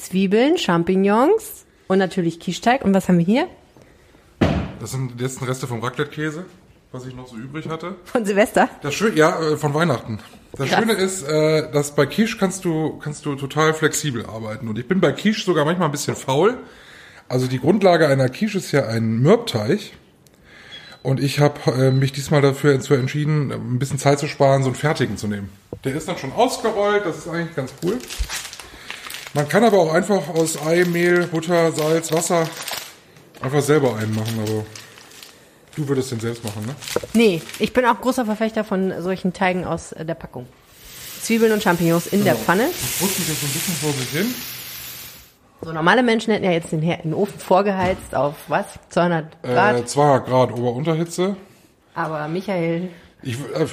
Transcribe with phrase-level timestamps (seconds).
[0.00, 2.84] Zwiebeln, Champignons und natürlich Quicheteig.
[2.84, 3.48] Und was haben wir hier?
[4.80, 6.46] Das sind die letzten Reste vom Raclette-Käse,
[6.90, 7.96] was ich noch so übrig hatte.
[8.04, 8.68] Von Silvester?
[8.82, 10.20] Das Schöne, ja, äh, von Weihnachten.
[10.56, 10.78] Das Krass.
[10.80, 14.68] Schöne ist, äh, dass bei Quiche kannst du, kannst du total flexibel arbeiten.
[14.68, 16.58] Und ich bin bei Quiche sogar manchmal ein bisschen faul.
[17.28, 19.92] Also die Grundlage einer Quiche ist ja ein Mürbteig.
[21.02, 24.76] Und ich habe äh, mich diesmal dafür entschieden, ein bisschen Zeit zu sparen, so einen
[24.76, 25.50] fertigen zu nehmen.
[25.84, 27.98] Der ist dann schon ausgerollt, das ist eigentlich ganz cool.
[29.34, 32.48] Man kann aber auch einfach aus Ei, Mehl, Butter, Salz, Wasser
[33.40, 34.64] einfach selber einen machen, aber
[35.76, 36.74] du würdest den selbst machen, ne?
[37.14, 40.46] Nee, ich bin auch großer Verfechter von solchen Teigen aus äh, der Packung.
[41.22, 42.68] Zwiebeln und Champignons in der Pfanne.
[42.70, 44.34] Ich mich jetzt so ein bisschen vor sich hin.
[45.62, 48.64] So normale Menschen hätten ja jetzt den, den Ofen vorgeheizt auf was?
[48.88, 49.76] 200 Grad.
[49.76, 51.36] Äh, 200 Grad Ober-Unterhitze.
[51.94, 52.88] Aber Michael,
[53.22, 53.66] Ich, äh,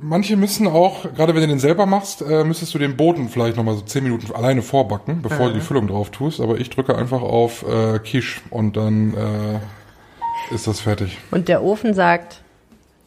[0.00, 3.56] manche müssen auch, gerade wenn du den selber machst, äh, müsstest du den Boden vielleicht
[3.56, 6.40] nochmal so 10 Minuten alleine vorbacken, bevor du die Füllung drauf tust.
[6.40, 11.18] Aber ich drücke einfach auf äh, Quiche und dann äh, ist das fertig.
[11.30, 12.42] und der Ofen sagt,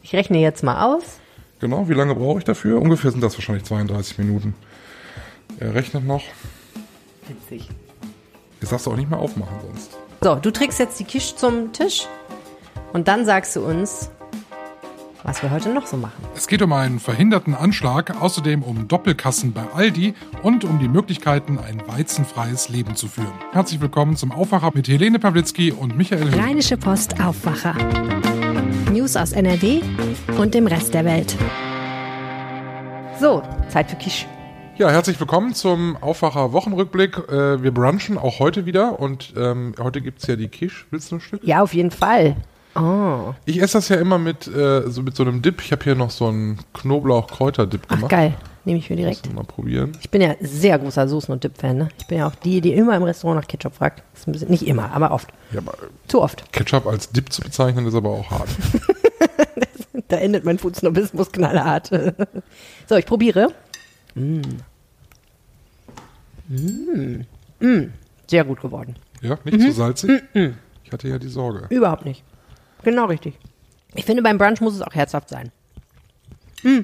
[0.02, 1.20] ich rechne jetzt mal aus.
[1.60, 2.80] Genau, wie lange brauche ich dafür?
[2.80, 4.54] Ungefähr sind das wahrscheinlich 32 Minuten.
[5.60, 6.22] Er rechnet noch.
[7.28, 7.68] Witzig.
[8.60, 9.98] Jetzt darfst du auch nicht mehr aufmachen sonst.
[10.22, 12.06] So, du trägst jetzt die Quiche zum Tisch
[12.92, 14.10] und dann sagst du uns,
[15.24, 16.24] was wir heute noch so machen.
[16.34, 21.58] Es geht um einen verhinderten Anschlag, außerdem um Doppelkassen bei Aldi und um die Möglichkeiten,
[21.58, 23.32] ein weizenfreies Leben zu führen.
[23.52, 26.40] Herzlich willkommen zum Aufwacher mit Helene Pawlitzki und Michael Höhn.
[26.40, 27.74] Rheinische Post Aufwacher.
[28.90, 29.80] News aus NRW
[30.38, 31.36] und dem Rest der Welt.
[33.20, 34.26] So, Zeit für Quiche.
[34.76, 37.16] Ja, herzlich willkommen zum Aufwacher Wochenrückblick.
[37.28, 40.86] Äh, wir brunchen auch heute wieder und ähm, heute gibt's ja die Quiche.
[40.90, 41.44] Willst du ein Stück?
[41.44, 42.36] Ja, auf jeden Fall.
[42.74, 45.60] Oh, Ich esse das ja immer mit, äh, so, mit so einem Dip.
[45.62, 48.10] Ich habe hier noch so einen Knoblauch-Kräuter-Dip ach gemacht.
[48.10, 48.34] geil.
[48.64, 49.32] Nehme ich mir direkt.
[49.34, 49.92] Mal probieren.
[50.00, 51.76] Ich bin ja sehr großer Soßen- und Dip-Fan.
[51.76, 51.88] Ne?
[51.98, 54.02] Ich bin ja auch die, die immer im Restaurant nach Ketchup fragt.
[54.12, 55.28] Das ist ein bisschen, nicht immer, aber oft.
[55.50, 55.74] Ja, aber
[56.06, 56.50] Zu oft.
[56.52, 58.48] Ketchup als Dip zu bezeichnen, ist aber auch hart.
[60.08, 61.88] Da endet mein Foodsnobismus knallhart.
[62.86, 63.48] so, ich probiere.
[64.14, 64.40] Mm.
[66.48, 67.24] Mm.
[67.60, 67.92] Mm.
[68.26, 68.96] Sehr gut geworden.
[69.22, 70.22] Ja, nicht zu salzig?
[70.84, 71.66] Ich hatte ja die Sorge.
[71.70, 72.24] Überhaupt nicht.
[72.82, 73.38] Genau richtig.
[73.94, 75.50] Ich finde, beim Brunch muss es auch herzhaft sein.
[76.62, 76.80] Mm.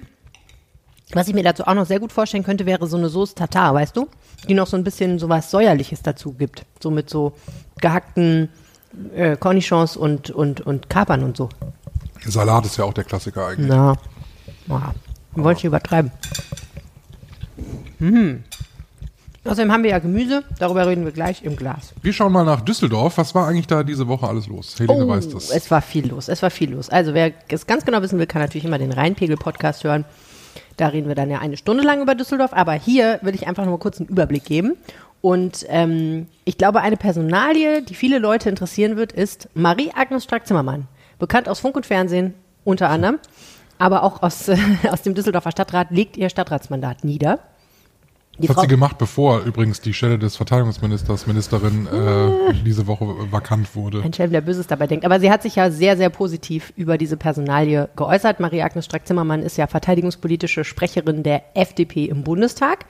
[1.12, 3.72] Was ich mir dazu auch noch sehr gut vorstellen könnte, wäre so eine Sauce Tartar,
[3.74, 4.08] weißt du?
[4.46, 6.66] Die noch so ein bisschen so was Säuerliches dazu gibt.
[6.80, 7.32] So mit so
[7.80, 8.50] gehackten
[9.14, 11.48] äh, Cornichons und, und, und Kapern und so.
[12.26, 13.68] Salat ist ja auch der Klassiker eigentlich.
[13.68, 13.96] Na,
[14.68, 14.94] ja.
[15.32, 16.10] wollte ich übertreiben.
[17.98, 18.44] Mhm.
[19.44, 21.94] Außerdem haben wir ja Gemüse, darüber reden wir gleich im Glas.
[22.02, 23.18] Wir schauen mal nach Düsseldorf.
[23.18, 24.78] Was war eigentlich da diese Woche alles los?
[24.78, 25.50] Helene weiß das.
[25.50, 26.90] Oh, es war viel los, es war viel los.
[26.90, 30.04] Also wer es ganz genau wissen will, kann natürlich immer den Rheinpegel-Podcast hören.
[30.76, 33.64] Da reden wir dann ja eine Stunde lang über Düsseldorf, aber hier will ich einfach
[33.64, 34.76] nur kurz einen Überblick geben.
[35.20, 40.86] Und ähm, ich glaube, eine Personalie, die viele Leute interessieren wird, ist Marie-Agnes Strack-Zimmermann.
[41.18, 42.34] Bekannt aus Funk und Fernsehen
[42.64, 43.18] unter anderem,
[43.78, 44.56] aber auch aus, äh,
[44.90, 47.40] aus dem Düsseldorfer Stadtrat, legt ihr Stadtratsmandat nieder.
[48.38, 53.06] Die Das hat sie gemacht, bevor übrigens die Stelle des Verteidigungsministers, Ministerin, äh, diese Woche
[53.30, 54.02] vakant wurde.
[54.02, 55.04] Ein Schelm, der Böses dabei denkt.
[55.04, 58.38] Aber sie hat sich ja sehr, sehr positiv über diese Personalie geäußert.
[58.38, 62.86] Marie-Agnes Strack-Zimmermann ist ja verteidigungspolitische Sprecherin der FDP im Bundestag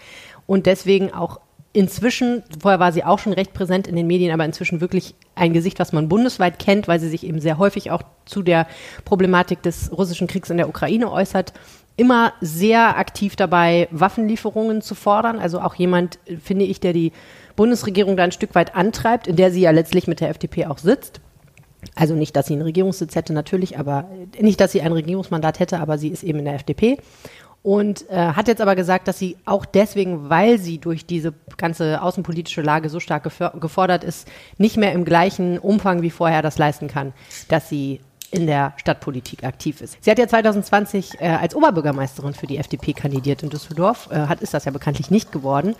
[0.46, 1.40] und deswegen auch
[1.72, 5.52] inzwischen, vorher war sie auch schon recht präsent in den Medien, aber inzwischen wirklich ein
[5.52, 8.66] Gesicht, was man bundesweit kennt, weil sie sich eben sehr häufig auch zu der
[9.04, 11.52] Problematik des russischen Kriegs in der Ukraine äußert.
[11.98, 15.40] Immer sehr aktiv dabei, Waffenlieferungen zu fordern.
[15.40, 17.10] Also auch jemand, finde ich, der die
[17.56, 20.78] Bundesregierung da ein Stück weit antreibt, in der sie ja letztlich mit der FDP auch
[20.78, 21.20] sitzt.
[21.96, 25.58] Also nicht, dass sie einen Regierungssitz hätte, natürlich, aber äh, nicht, dass sie ein Regierungsmandat
[25.58, 26.98] hätte, aber sie ist eben in der FDP.
[27.64, 32.00] Und äh, hat jetzt aber gesagt, dass sie auch deswegen, weil sie durch diese ganze
[32.00, 33.28] außenpolitische Lage so stark
[33.60, 37.12] gefordert ist, nicht mehr im gleichen Umfang wie vorher das leisten kann,
[37.48, 39.96] dass sie in der Stadtpolitik aktiv ist.
[40.00, 44.40] Sie hat ja 2020 äh, als Oberbürgermeisterin für die FDP kandidiert in Düsseldorf, äh, hat
[44.40, 45.74] ist das ja bekanntlich nicht geworden.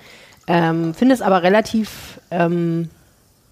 [0.47, 2.89] Ähm, finde es aber relativ ähm,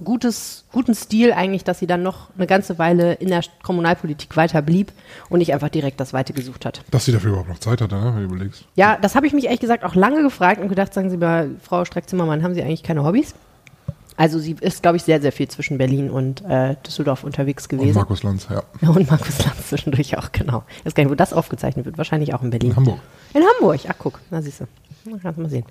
[0.03, 4.63] gutes, guten Stil eigentlich, dass sie dann noch eine ganze Weile in der Kommunalpolitik weiter
[4.63, 4.93] blieb
[5.29, 6.83] und nicht einfach direkt das Weite gesucht hat.
[6.91, 8.65] Dass sie dafür überhaupt noch Zeit hatte, ne, wenn du überlegst.
[8.75, 11.51] Ja, das habe ich mich ehrlich gesagt auch lange gefragt und gedacht, sagen Sie mal,
[11.63, 13.35] Frau Streck-Zimmermann, haben Sie eigentlich keine Hobbys?
[14.17, 17.79] Also sie ist, glaube ich, sehr, sehr viel zwischen Berlin und äh, Düsseldorf unterwegs Und
[17.79, 17.99] gewesen.
[17.99, 18.63] Markus Lanz, ja.
[18.89, 20.65] Und Markus Lanz zwischendurch auch, genau.
[20.79, 21.99] Ich weiß gar nicht, wo das aufgezeichnet wird.
[21.99, 22.71] Wahrscheinlich auch in Berlin.
[22.71, 22.99] In Hamburg.
[23.35, 23.81] In Hamburg.
[23.89, 24.21] Ach, guck.
[24.31, 24.67] Na, siehst du.
[25.23, 25.65] Kannst du mal sehen.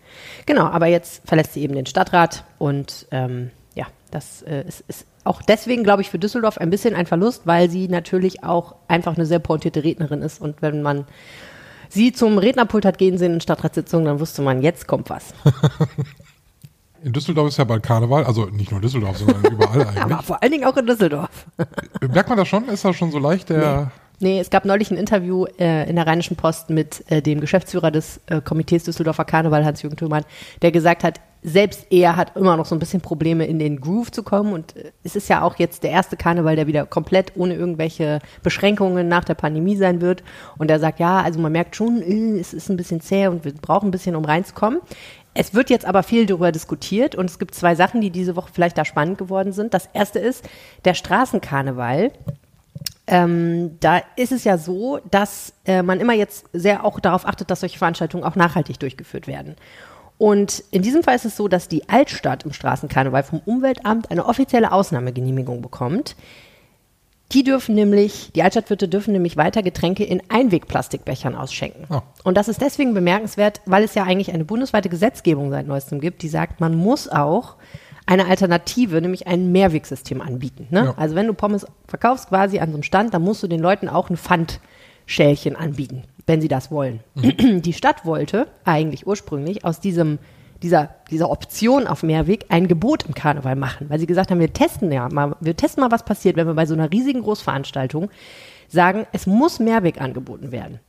[0.46, 5.06] Genau, aber jetzt verlässt sie eben den Stadtrat und ähm, ja, das äh, ist, ist
[5.26, 9.16] auch deswegen, glaube ich, für Düsseldorf ein bisschen ein Verlust, weil sie natürlich auch einfach
[9.16, 11.06] eine sehr pointierte Rednerin ist und wenn man
[11.90, 15.34] sie zum Rednerpult hat gehen sehen in Stadtratssitzungen, dann wusste man, jetzt kommt was.
[17.06, 20.26] In Düsseldorf ist ja bald Karneval, also nicht nur Düsseldorf, sondern überall Aber eigentlich.
[20.26, 21.46] vor allen Dingen auch in Düsseldorf.
[22.02, 22.68] Merkt man das schon?
[22.68, 23.92] Ist das schon so leicht, der.
[24.20, 27.92] Nee, es gab neulich ein Interview äh, in der Rheinischen Post mit äh, dem Geschäftsführer
[27.92, 30.24] des äh, Komitees Düsseldorfer Karneval, Hans-Jürgen Thümann,
[30.64, 34.12] der gesagt hat, selbst er hat immer noch so ein bisschen Probleme, in den Groove
[34.12, 34.54] zu kommen.
[34.54, 38.20] Und äh, es ist ja auch jetzt der erste Karneval, der wieder komplett ohne irgendwelche
[38.42, 40.24] Beschränkungen nach der Pandemie sein wird.
[40.58, 43.46] Und er sagt, ja, also man merkt schon, äh, es ist ein bisschen zäh und
[43.46, 44.80] wir brauchen ein bisschen, um reinzukommen.
[45.38, 48.50] Es wird jetzt aber viel darüber diskutiert und es gibt zwei Sachen, die diese Woche
[48.54, 49.74] vielleicht da spannend geworden sind.
[49.74, 50.48] Das erste ist
[50.86, 52.12] der Straßenkarneval.
[53.06, 57.52] Ähm, da ist es ja so, dass äh, man immer jetzt sehr auch darauf achtet,
[57.52, 59.56] dass solche Veranstaltungen auch nachhaltig durchgeführt werden.
[60.18, 64.26] Und in diesem Fall ist es so, dass die Altstadt im Straßenkarneval vom Umweltamt eine
[64.26, 66.16] offizielle Ausnahmegenehmigung bekommt.
[67.32, 71.86] Die dürfen nämlich, die Altstadtwirte dürfen nämlich weiter Getränke in Einwegplastikbechern ausschenken.
[71.90, 72.02] Oh.
[72.24, 76.22] Und das ist deswegen bemerkenswert, weil es ja eigentlich eine bundesweite Gesetzgebung seit neuestem gibt,
[76.22, 77.56] die sagt, man muss auch
[78.06, 80.68] eine Alternative, nämlich ein Mehrwegsystem anbieten.
[80.70, 80.86] Ne?
[80.86, 80.94] Ja.
[80.98, 83.90] Also wenn du Pommes verkaufst quasi an so einem Stand, dann musst du den Leuten
[83.90, 87.00] auch ein Pfandschälchen anbieten, wenn sie das wollen.
[87.16, 90.20] Die Stadt wollte eigentlich ursprünglich aus diesem
[90.66, 94.52] dieser, dieser Option auf Mehrweg ein Gebot im Karneval machen, weil sie gesagt haben, wir
[94.52, 98.10] testen ja mal, wir testen mal, was passiert, wenn wir bei so einer riesigen Großveranstaltung
[98.68, 100.80] sagen, es muss Mehrweg angeboten werden.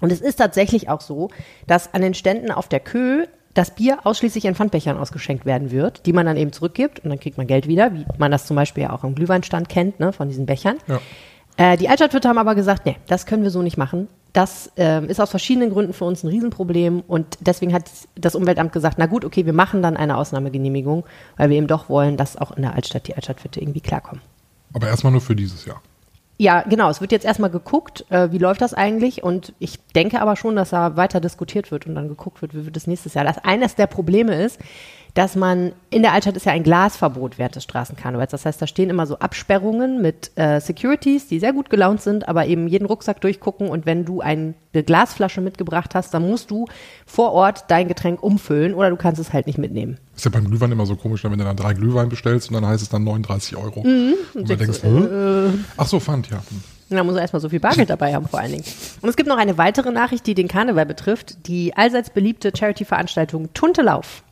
[0.00, 1.30] Und es ist tatsächlich auch so,
[1.66, 6.06] dass an den Ständen auf der Kö das Bier ausschließlich in Pfandbechern ausgeschenkt werden wird,
[6.06, 8.54] die man dann eben zurückgibt und dann kriegt man Geld wieder, wie man das zum
[8.54, 10.76] Beispiel ja auch im Glühweinstand kennt, ne, von diesen Bechern.
[10.86, 11.00] Ja.
[11.56, 14.08] Äh, die Altstadtwirte haben aber gesagt, nee, das können wir so nicht machen.
[14.32, 17.84] Das ähm, ist aus verschiedenen Gründen für uns ein Riesenproblem und deswegen hat
[18.16, 21.04] das Umweltamt gesagt, na gut, okay, wir machen dann eine Ausnahmegenehmigung,
[21.38, 24.20] weil wir eben doch wollen, dass auch in der Altstadt die Altstadtwirte irgendwie klarkommen.
[24.74, 25.80] Aber erstmal nur für dieses Jahr.
[26.38, 26.90] Ja, genau.
[26.90, 29.22] Es wird jetzt erstmal geguckt, äh, wie läuft das eigentlich?
[29.22, 32.66] Und ich denke aber schon, dass da weiter diskutiert wird und dann geguckt wird, wie
[32.66, 33.24] wird es nächstes Jahr.
[33.24, 34.60] Das eines der Probleme ist,
[35.16, 38.32] dass man in der Altstadt ist ja ein Glasverbot während des Straßenkarnevals.
[38.32, 42.28] Das heißt, da stehen immer so Absperrungen mit äh, Securities, die sehr gut gelaunt sind,
[42.28, 46.66] aber eben jeden Rucksack durchgucken und wenn du eine Glasflasche mitgebracht hast, dann musst du
[47.06, 49.96] vor Ort dein Getränk umfüllen oder du kannst es halt nicht mitnehmen.
[50.14, 52.66] Ist ja beim Glühwein immer so komisch, wenn du dann drei Glühwein bestellst und dann
[52.66, 53.80] heißt es dann 39 Euro.
[53.80, 55.58] und du sechs, denkst, Hä?
[55.78, 56.42] ach so, Pfand, ja.
[56.88, 58.64] Da muss er erstmal so viel Bargeld dabei haben, vor allen Dingen.
[59.00, 61.48] Und es gibt noch eine weitere Nachricht, die den Karneval betrifft.
[61.48, 64.22] Die allseits beliebte Charity-Veranstaltung Tuntelauf,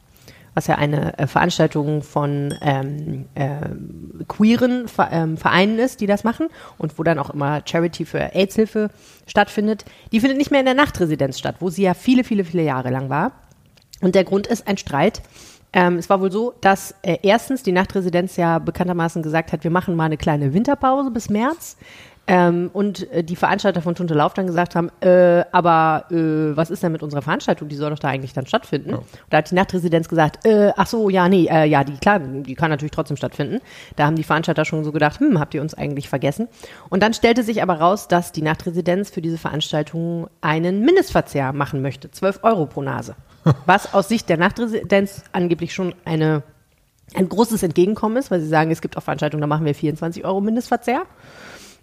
[0.55, 6.25] was ja eine äh, Veranstaltung von ähm, ähm, queeren Ver ähm, Vereinen ist, die das
[6.25, 6.49] machen
[6.79, 8.91] und wo dann auch immer Charity für AIDS-Hilfe
[9.27, 9.85] stattfindet.
[10.13, 12.91] Die findet nicht mehr in der Nachtresidenz statt, wo sie ja viele, viele, viele Jahre
[12.91, 13.33] lang war.
[14.01, 15.23] Und der Grund ist ein Streit.
[15.73, 19.73] Ähm, es war wohl so, dass äh, erstens die Nachtresidenz ja bekanntermaßen gesagt hat, wir
[19.73, 21.77] machen mal eine kleine Winterpause bis März.
[22.27, 26.71] Ähm, und äh, die Veranstalter von Tunte Lauf dann gesagt haben, äh, aber äh, was
[26.71, 27.69] ist denn mit unserer Veranstaltung?
[27.69, 28.91] Die soll doch da eigentlich dann stattfinden.
[28.91, 28.99] Ja.
[29.29, 32.55] Da hat die Nachtresidenz gesagt, äh, ach so, ja, nee, äh, ja, die klar, die
[32.55, 33.61] kann natürlich trotzdem stattfinden.
[33.97, 36.49] Da haben die Veranstalter schon so gedacht, hm, habt ihr uns eigentlich vergessen?
[36.89, 41.83] Und dann stellte sich aber raus, dass die Nachtresidenz für diese Veranstaltung einen Mindestverzehr machen
[41.83, 43.17] möchte, 12 Euro pro Nase.
[43.67, 46.43] Was aus Sicht der Nachtresidenz angeblich schon eine
[47.15, 50.25] ein großes Entgegenkommen ist, weil sie sagen, es gibt auch Veranstaltungen, da machen wir 24
[50.25, 51.03] Euro Mindestverzehr.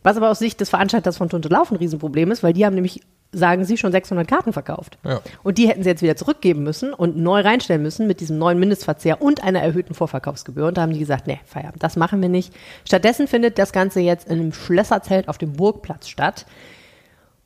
[0.04, 2.74] Was aber aus Sicht des Veranstalters von Tunte Lauf ein Riesenproblem ist, weil die haben
[2.74, 3.02] nämlich,
[3.32, 4.98] sagen sie, schon 600 Karten verkauft.
[5.06, 5.22] Ja.
[5.44, 8.60] Und die hätten sie jetzt wieder zurückgeben müssen und neu reinstellen müssen mit diesem neuen
[8.60, 10.68] Mindestverzehr und einer erhöhten Vorverkaufsgebühr.
[10.68, 12.54] Und da haben die gesagt, nee, Feierabend, das machen wir nicht.
[12.86, 16.46] Stattdessen findet das Ganze jetzt in einem Schlösserzelt auf dem Burgplatz statt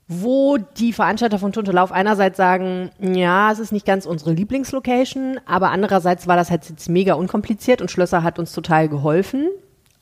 [0.07, 5.39] wo die Veranstalter von Tunte Lauf einerseits sagen, ja, es ist nicht ganz unsere Lieblingslocation,
[5.47, 9.49] aber andererseits war das halt jetzt mega unkompliziert und Schlösser hat uns total geholfen,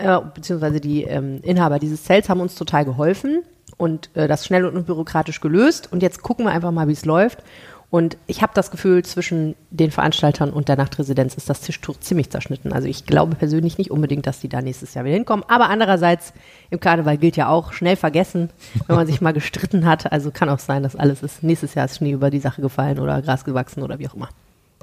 [0.03, 3.43] äh, beziehungsweise die ähm, Inhaber dieses Zelts haben uns total geholfen
[3.77, 7.05] und äh, das schnell und unbürokratisch gelöst und jetzt gucken wir einfach mal, wie es
[7.05, 7.43] läuft.
[7.89, 12.31] Und ich habe das Gefühl, zwischen den Veranstaltern und der Nachtresidenz ist das Tischtuch ziemlich
[12.31, 12.73] zerschnitten.
[12.73, 15.45] Also ich glaube persönlich nicht unbedingt, dass die da nächstes Jahr wieder hinkommen.
[15.47, 16.33] Aber andererseits,
[16.71, 18.49] im Karneval gilt ja auch, schnell vergessen,
[18.87, 20.11] wenn man sich mal gestritten hat.
[20.11, 21.43] Also kann auch sein, dass alles ist.
[21.43, 24.29] Nächstes Jahr ist Schnee über die Sache gefallen oder Gras gewachsen oder wie auch immer.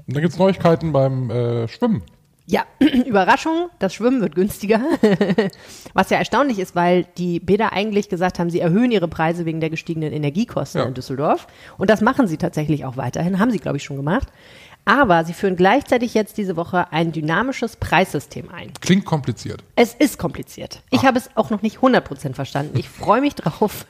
[0.07, 2.05] Und da gibt's Neuigkeiten beim äh, Schwimmen.
[2.51, 2.65] Ja,
[3.07, 4.81] Überraschung, das Schwimmen wird günstiger.
[5.95, 9.61] Was ja erstaunlich ist, weil die Bäder eigentlich gesagt haben, sie erhöhen ihre Preise wegen
[9.61, 10.87] der gestiegenen Energiekosten Ja.
[10.89, 11.47] in Düsseldorf.
[11.79, 14.27] Und das machen sie tatsächlich auch weiterhin, haben sie, glaube ich, schon gemacht.
[14.85, 18.73] Aber sie führen gleichzeitig jetzt diese Woche ein dynamisches Preissystem ein.
[18.81, 19.63] Klingt kompliziert.
[19.77, 20.83] Es ist kompliziert.
[20.91, 22.79] Ich habe es auch noch nicht 100% verstanden.
[22.79, 23.87] Ich freue mich drauf,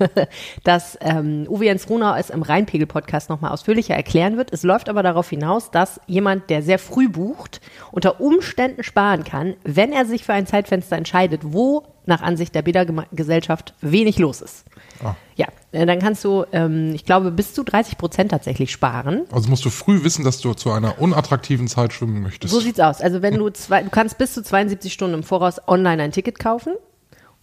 [0.65, 4.53] dass ähm, Uwe Jens Runau es im Rheinpegel-Podcast nochmal ausführlicher erklären wird.
[4.53, 7.61] Es läuft aber darauf hinaus, dass jemand, der sehr früh bucht,
[7.93, 12.63] unter Umständen sparen kann, wenn er sich für ein Zeitfenster entscheidet, wo nach Ansicht der
[12.63, 14.65] Bädergesellschaft wenig los ist.
[15.03, 15.15] Ah.
[15.37, 19.23] Ja, äh, dann kannst du, ähm, ich glaube, bis zu 30 Prozent tatsächlich sparen.
[19.33, 22.53] Also musst du früh wissen, dass du zu einer unattraktiven Zeit schwimmen möchtest.
[22.53, 23.01] So sieht's aus.
[23.01, 26.39] Also wenn du zwei, du kannst bis zu 72 Stunden im Voraus online ein Ticket
[26.39, 26.75] kaufen.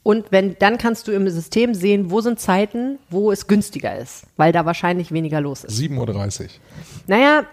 [0.04, 4.26] Und wenn, dann kannst du im System sehen, wo sind Zeiten, wo es günstiger ist,
[4.38, 5.78] weil da wahrscheinlich weniger los ist.
[5.78, 6.48] 7.30 Uhr.
[7.08, 7.44] Naja,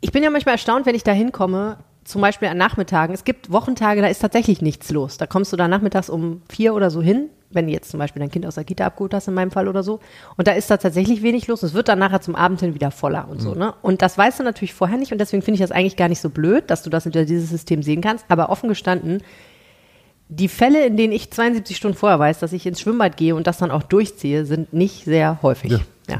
[0.00, 3.14] ich bin ja manchmal erstaunt, wenn ich da hinkomme, zum Beispiel an Nachmittagen.
[3.14, 5.16] Es gibt Wochentage, da ist tatsächlich nichts los.
[5.16, 8.20] Da kommst du da nachmittags um vier oder so hin, wenn du jetzt zum Beispiel
[8.20, 10.00] dein Kind aus der Kita abgeholt hast, in meinem Fall oder so.
[10.36, 11.62] Und da ist da tatsächlich wenig los.
[11.62, 13.74] Es wird dann nachher zum Abend hin wieder voller und so, ne?
[13.82, 16.20] Und das weißt du natürlich vorher nicht und deswegen finde ich das eigentlich gar nicht
[16.20, 18.24] so blöd, dass du das über dieses System sehen kannst.
[18.28, 19.22] Aber offen gestanden,
[20.28, 23.46] die Fälle, in denen ich 72 Stunden vorher weiß, dass ich ins Schwimmbad gehe und
[23.46, 25.72] das dann auch durchziehe, sind nicht sehr häufig.
[25.72, 25.78] Ja.
[26.08, 26.18] ja.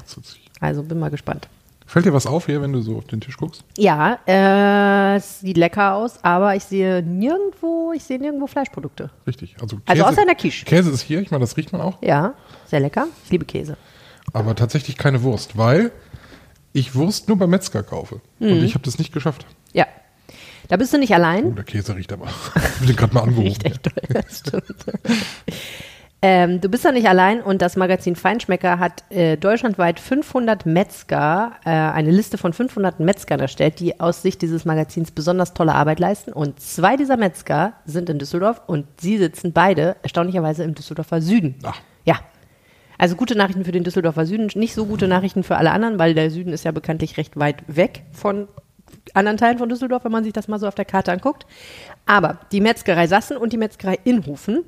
[0.61, 1.49] Also bin mal gespannt.
[1.95, 3.63] Fällt dir was auf hier, wenn du so auf den Tisch guckst?
[3.79, 9.11] Ja, äh, es sieht lecker aus, aber ich sehe nirgendwo, ich sehe nirgendwo Fleischprodukte.
[9.29, 9.55] Richtig.
[9.63, 10.65] Also, Also außer in der Quiche.
[10.65, 12.03] Käse ist hier, ich meine, das riecht man auch.
[12.03, 12.35] Ja,
[12.67, 13.07] sehr lecker.
[13.25, 13.77] Ich liebe Käse.
[14.33, 15.93] Aber tatsächlich keine Wurst, weil
[16.73, 18.21] ich Wurst nur beim Metzger kaufe.
[18.41, 18.49] Mhm.
[18.55, 19.47] Und ich habe das nicht geschafft.
[19.73, 19.87] Ja.
[20.67, 21.55] Da bist du nicht Oh, allein.
[21.55, 22.27] der Käse riecht aber.
[22.57, 23.47] Ich bin den gerade mal angerufen.
[23.47, 24.65] Riecht echt toll, das stimmt.
[26.26, 31.52] Ähm, du bist da nicht allein und das Magazin Feinschmecker hat äh, deutschlandweit 500 Metzger,
[31.66, 36.00] äh, eine Liste von 500 Metzgern erstellt, die aus Sicht dieses Magazins besonders tolle Arbeit
[36.00, 36.33] leisten.
[36.33, 41.57] Und zwei dieser Metzger sind in Düsseldorf und sie sitzen beide erstaunlicherweise im Düsseldorfer Süden.
[41.62, 41.78] Ach.
[42.07, 42.14] Ja.
[42.97, 46.14] Also gute Nachrichten für den Düsseldorfer Süden, nicht so gute Nachrichten für alle anderen, weil
[46.14, 48.49] der Süden ist ja bekanntlich recht weit weg von
[49.12, 51.45] anderen Teilen von Düsseldorf, wenn man sich das mal so auf der Karte anguckt.
[52.07, 54.64] Aber die Metzgerei Sassen und die Metzgerei Inhofen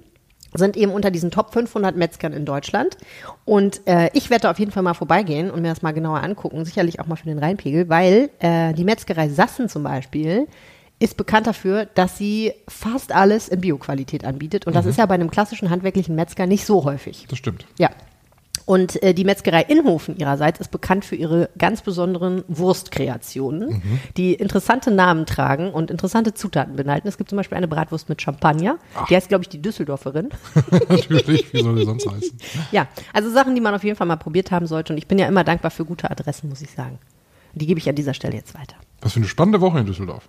[0.59, 2.97] sind eben unter diesen Top 500 Metzgern in Deutschland.
[3.45, 6.23] Und äh, ich werde da auf jeden Fall mal vorbeigehen und mir das mal genauer
[6.23, 10.47] angucken, sicherlich auch mal für den Rheinpegel, weil äh, die Metzgerei Sassen zum Beispiel
[10.99, 14.67] ist bekannt dafür, dass sie fast alles in Bioqualität anbietet.
[14.67, 17.27] Und das ist ja bei einem klassischen handwerklichen Metzger nicht so häufig.
[17.29, 17.67] Das stimmt.
[17.79, 17.91] Ja.
[18.67, 23.81] Und äh, die Metzgerei Inhofen ihrerseits ist bekannt für ihre ganz besonderen Wurstkreationen,
[24.17, 27.07] die interessante Namen tragen und interessante Zutaten beinhalten.
[27.07, 28.79] Es gibt zum Beispiel eine Bratwurst mit Champagner.
[29.09, 30.31] Die heißt, glaube ich, die Düsseldorferin.
[30.89, 32.39] Natürlich, wie soll die sonst heißen?
[32.73, 34.93] ja, also Sachen, die man auf jeden Fall mal probiert haben sollte.
[34.93, 36.99] Und ich bin ja immer dankbar für gute Adressen, muss ich sagen.
[37.55, 38.77] Die gebe ich an dieser Stelle jetzt weiter.
[39.01, 40.29] Was für eine spannende Woche in Düsseldorf.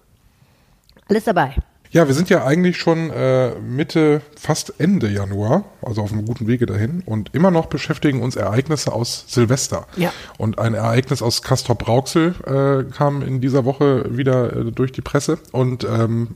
[1.10, 1.56] Alles dabei.
[1.92, 6.48] Ja, wir sind ja eigentlich schon äh, Mitte, fast Ende Januar, also auf einem guten
[6.48, 7.02] Wege dahin.
[7.06, 9.88] Und immer noch beschäftigen uns Ereignisse aus Silvester.
[9.96, 10.12] Ja.
[10.38, 15.40] Und ein Ereignis aus Castrop-Rauxel äh, kam in dieser Woche wieder äh, durch die Presse.
[15.52, 16.36] Und ähm,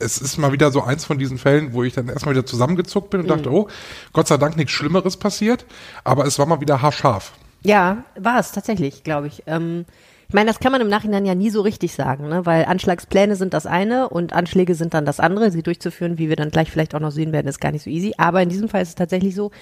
[0.00, 3.10] es ist mal wieder so eins von diesen Fällen, wo ich dann erstmal wieder zusammengezuckt
[3.10, 3.68] bin und dachte, oh,
[4.12, 5.66] Gott sei Dank nichts Schlimmeres passiert.
[6.04, 7.32] Aber es war mal wieder haarscharf.
[7.62, 9.42] Ja, war es tatsächlich, glaube ich.
[9.46, 9.84] Ähm,
[10.28, 12.44] ich meine, das kann man im Nachhinein ja nie so richtig sagen, ne?
[12.44, 15.50] weil Anschlagspläne sind das eine und Anschläge sind dann das andere.
[15.50, 17.88] Sie durchzuführen, wie wir dann gleich vielleicht auch noch sehen werden, ist gar nicht so
[17.88, 18.12] easy.
[18.18, 19.52] Aber in diesem Fall ist es tatsächlich so,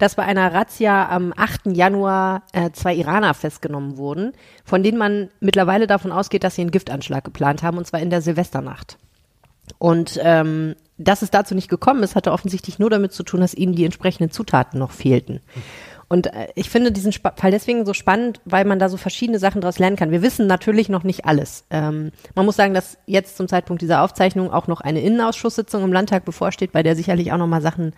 [0.00, 1.66] dass bei einer Razzia am 8.
[1.66, 4.32] Januar äh, zwei Iraner festgenommen wurden,
[4.64, 8.10] von denen man mittlerweile davon ausgeht, dass sie einen Giftanschlag geplant haben, und zwar in
[8.10, 8.98] der Silvesternacht.
[9.78, 13.54] Und ähm, dass es dazu nicht gekommen ist, hatte offensichtlich nur damit zu tun, dass
[13.54, 15.40] ihnen die entsprechenden Zutaten noch fehlten.
[16.08, 19.60] Und äh, ich finde diesen Fall deswegen so spannend, weil man da so verschiedene Sachen
[19.60, 20.10] daraus lernen kann.
[20.10, 21.64] Wir wissen natürlich noch nicht alles.
[21.70, 25.92] Ähm, man muss sagen, dass jetzt zum Zeitpunkt dieser Aufzeichnung auch noch eine Innenausschusssitzung im
[25.92, 27.92] Landtag bevorsteht, bei der sicherlich auch noch mal Sachen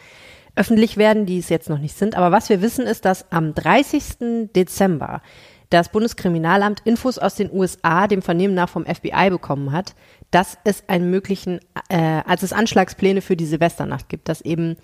[0.56, 2.16] öffentlich werden, die es jetzt noch nicht sind.
[2.16, 4.50] Aber was wir wissen, ist, dass am 30.
[4.56, 5.22] Dezember
[5.70, 9.94] das Bundeskriminalamt Infos aus den USA dem Vernehmen nach vom FBI bekommen hat,
[10.30, 11.60] dass es einen möglichen,
[11.90, 14.76] äh, als es Anschlagspläne für die Silvesternacht gibt, dass eben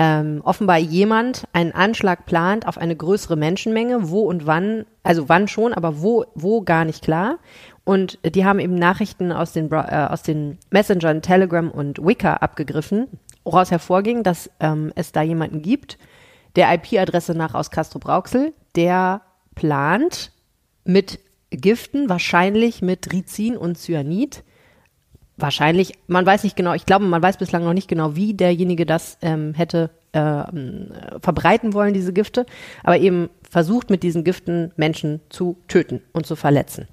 [0.00, 5.48] ähm, offenbar jemand einen Anschlag plant auf eine größere Menschenmenge, wo und wann, also wann
[5.48, 7.38] schon, aber wo, wo gar nicht klar.
[7.82, 13.08] Und die haben eben Nachrichten aus den, äh, aus den Messengern Telegram und Wicker abgegriffen,
[13.42, 15.98] woraus hervorging, dass ähm, es da jemanden gibt,
[16.54, 19.22] der IP-Adresse nach aus Castro Brauxel, der
[19.56, 20.30] plant
[20.84, 21.18] mit
[21.50, 24.44] Giften, wahrscheinlich mit Rizin und Cyanid,
[25.38, 28.84] wahrscheinlich, man weiß nicht genau, ich glaube, man weiß bislang noch nicht genau, wie derjenige
[28.84, 30.88] das ähm, hätte ähm,
[31.20, 32.46] verbreiten wollen, diese Gifte,
[32.82, 36.88] aber eben versucht mit diesen Giften Menschen zu töten und zu verletzen.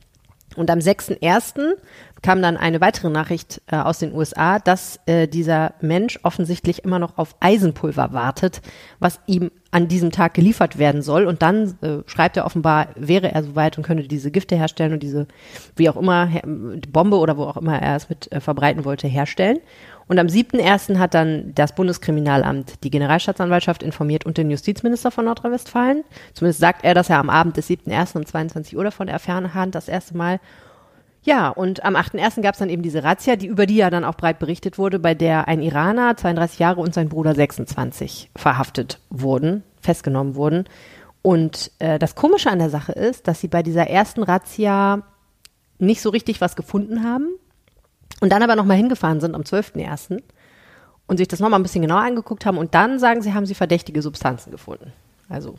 [0.55, 1.75] Und am 6.1.
[2.21, 7.00] kam dann eine weitere Nachricht äh, aus den USA, dass äh, dieser Mensch offensichtlich immer
[7.00, 8.62] noch auf Eisenpulver wartet,
[9.00, 11.25] was ihm an diesem Tag geliefert werden soll.
[11.25, 15.03] Und dann äh, schreibt er offenbar, wäre er soweit und könnte diese Gifte herstellen und
[15.03, 15.27] diese,
[15.75, 16.29] wie auch immer,
[16.91, 19.59] Bombe oder wo auch immer er es mit äh, verbreiten wollte, herstellen.
[20.07, 21.00] Und am 7.1.
[21.00, 26.03] hat dann das Bundeskriminalamt die Generalstaatsanwaltschaft informiert und den Justizminister von Nordrhein-Westfalen.
[26.33, 28.17] Zumindest sagt er, dass er am Abend des 7.1.
[28.17, 30.39] um 22 Uhr davon erfahren hat, das erste Mal.
[31.24, 32.41] Ja, und am 8.1.
[32.41, 35.00] gab es dann eben diese Razzia, die über die ja dann auch breit berichtet wurde,
[35.00, 40.65] bei der ein Iraner, 32 Jahre, und sein Bruder 26 verhaftet wurden, festgenommen wurden.
[41.24, 45.01] Und äh, das Komische an der Sache ist, dass sie bei dieser ersten Razzia
[45.79, 47.29] nicht so richtig was gefunden haben
[48.21, 50.21] und dann aber nochmal hingefahren sind am 12.1.
[51.07, 53.55] und sich das nochmal ein bisschen genauer angeguckt haben und dann sagen sie, haben sie
[53.55, 54.91] verdächtige Substanzen gefunden.
[55.29, 55.55] Also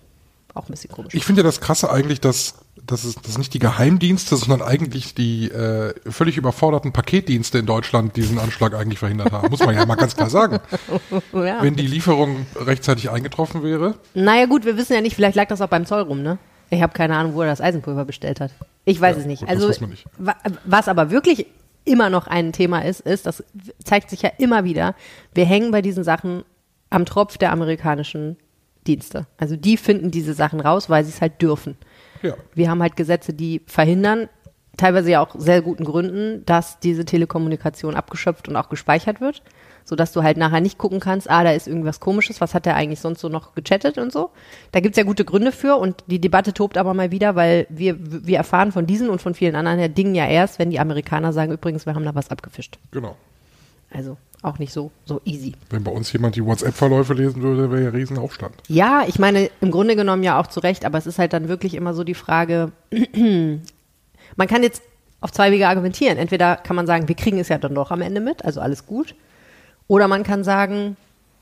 [0.55, 1.13] auch ein bisschen komisch.
[1.15, 2.55] Ich finde ja das Krasse eigentlich, dass,
[2.87, 8.17] dass es das nicht die Geheimdienste, sondern eigentlich die äh, völlig überforderten Paketdienste in Deutschland
[8.17, 9.51] diesen Anschlag eigentlich verhindert haben.
[9.51, 10.61] Muss man ja mal ganz klar sagen.
[11.35, 11.63] ja.
[11.63, 13.97] Wenn die Lieferung rechtzeitig eingetroffen wäre.
[14.15, 16.39] Naja gut, wir wissen ja nicht, vielleicht lag das auch beim Zoll rum, ne?
[16.71, 18.51] Ich habe keine Ahnung, wo er das Eisenpulver bestellt hat.
[18.87, 19.41] Ich weiß Ja, es nicht.
[19.41, 20.07] gut, das also nicht.
[20.17, 21.47] wa- was aber wirklich
[21.87, 23.43] immer noch ein Thema ist, ist, das
[23.83, 24.95] zeigt sich ja immer wieder,
[25.35, 26.45] wir hängen bei diesen Sachen
[26.91, 28.37] am Tropf der amerikanischen
[28.87, 29.27] Dienste.
[29.39, 31.77] Also die finden diese Sachen raus, weil sie es halt dürfen.
[32.23, 32.35] Ja.
[32.55, 34.29] Wir haben halt Gesetze, die verhindern,
[34.77, 39.43] teilweise ja auch sehr guten Gründen, dass diese Telekommunikation abgeschöpft und auch gespeichert wird,
[39.87, 42.75] sodass du halt nachher nicht gucken kannst, ah, da ist irgendwas komisches, was hat der
[42.75, 44.31] eigentlich sonst so noch gechattet und so.
[44.73, 47.97] Da gibt's ja gute Gründe für und die Debatte tobt aber mal wieder, weil wir,
[47.99, 51.53] wir erfahren von diesen und von vielen anderen Dingen ja erst, wenn die Amerikaner sagen,
[51.53, 52.79] übrigens, wir haben da was abgefischt.
[52.91, 53.17] Genau.
[53.91, 55.55] Also auch nicht so, so easy.
[55.71, 58.55] Wenn bei uns jemand die WhatsApp-Verläufe lesen würde, wäre ja Riesenaufstand.
[58.69, 61.49] Ja, ich meine, im Grunde genommen ja auch zu Recht, aber es ist halt dann
[61.49, 62.73] wirklich immer so die Frage,
[64.37, 64.83] man kann jetzt
[65.21, 66.19] auf zwei Wege argumentieren.
[66.19, 68.87] Entweder kann man sagen, wir kriegen es ja dann doch am Ende mit, also alles
[68.87, 69.15] gut.
[69.89, 70.97] Oder man kann sagen,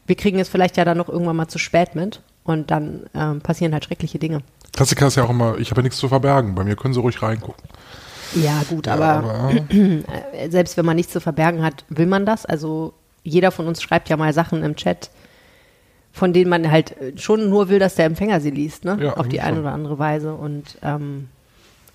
[0.07, 3.41] wir kriegen es vielleicht ja dann noch irgendwann mal zu spät mit und dann ähm,
[3.41, 4.43] passieren halt schreckliche Dinge.
[4.73, 6.55] Klassiker ist ja auch immer, ich habe ja nichts zu verbergen.
[6.55, 7.65] Bei mir können sie ruhig reingucken.
[8.35, 12.27] Ja, gut, Ja, aber, aber äh, selbst wenn man nichts zu verbergen hat, will man
[12.27, 12.45] das.
[12.45, 15.11] Also jeder von uns schreibt ja mal Sachen im Chat,
[16.13, 18.99] von denen man halt äh, schon nur will, dass der Empfänger sie liest, ne?
[19.01, 20.35] Ja, Auf die eine oder andere Weise.
[20.35, 21.29] Und ähm,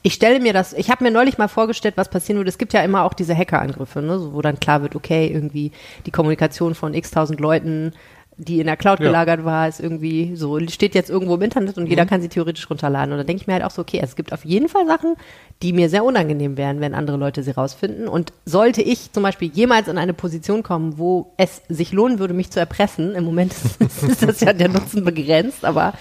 [0.01, 2.49] ich stelle mir das, ich habe mir neulich mal vorgestellt, was passieren würde.
[2.49, 4.17] Es gibt ja immer auch diese Hackerangriffe, ne?
[4.19, 5.71] so, wo dann klar wird, okay, irgendwie
[6.05, 7.93] die Kommunikation von x tausend Leuten,
[8.41, 9.05] die in der Cloud Ja.
[9.07, 11.89] gelagert war, ist irgendwie so, steht jetzt irgendwo im Internet und Mhm.
[11.89, 13.11] jeder kann sie theoretisch runterladen.
[13.11, 15.15] Und da denke ich mir halt auch so, okay, es gibt auf jeden Fall Sachen,
[15.61, 18.07] die mir sehr unangenehm wären, wenn andere Leute sie rausfinden.
[18.07, 22.33] Und sollte ich zum Beispiel jemals in eine Position kommen, wo es sich lohnen würde,
[22.33, 25.93] mich zu erpressen, im Moment ist, ist das ja der Nutzen begrenzt, aber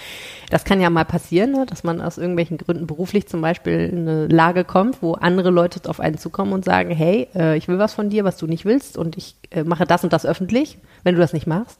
[0.49, 4.07] das kann ja mal passieren, ne, dass man aus irgendwelchen Gründen beruflich zum Beispiel in
[4.07, 7.77] eine Lage kommt, wo andere Leute auf einen zukommen und sagen, hey, äh, ich will
[7.79, 10.77] was von dir, was du nicht willst und ich äh, mache das und das öffentlich,
[11.03, 11.77] wenn du das nicht machst.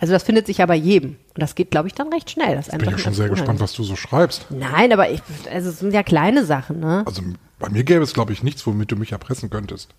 [0.00, 1.10] Also das findet sich ja bei jedem.
[1.10, 2.54] Und das geht, glaube ich, dann recht schnell.
[2.54, 4.46] Das ist bin ja schon sehr gespannt, was du so schreibst.
[4.50, 5.20] Nein, aber ich,
[5.52, 7.02] also es sind ja kleine Sachen, ne?
[7.04, 7.22] Also
[7.58, 9.94] bei mir gäbe es, glaube ich, nichts, womit du mich erpressen könntest.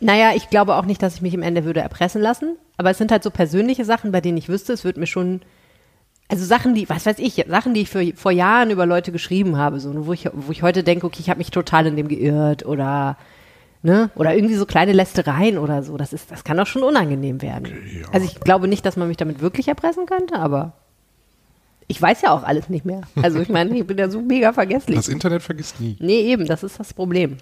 [0.00, 2.56] Naja, ich glaube auch nicht, dass ich mich im Ende würde erpressen lassen.
[2.76, 5.42] Aber es sind halt so persönliche Sachen, bei denen ich wüsste, es würde mir schon,
[6.28, 9.56] also Sachen, die, was weiß ich, Sachen, die ich für, vor Jahren über Leute geschrieben
[9.56, 12.08] habe, so, wo ich, wo ich heute denke, okay, ich habe mich total in dem
[12.08, 13.16] geirrt oder,
[13.82, 15.96] ne, oder irgendwie so kleine Lästereien oder so.
[15.96, 17.66] Das ist, das kann auch schon unangenehm werden.
[17.66, 18.08] Okay, ja.
[18.12, 20.72] Also ich glaube nicht, dass man mich damit wirklich erpressen könnte, aber
[21.86, 23.02] ich weiß ja auch alles nicht mehr.
[23.22, 24.96] Also ich meine, ich bin ja so mega vergesslich.
[24.96, 25.96] Das Internet vergisst nie.
[26.00, 27.38] Nee, eben, das ist das Problem.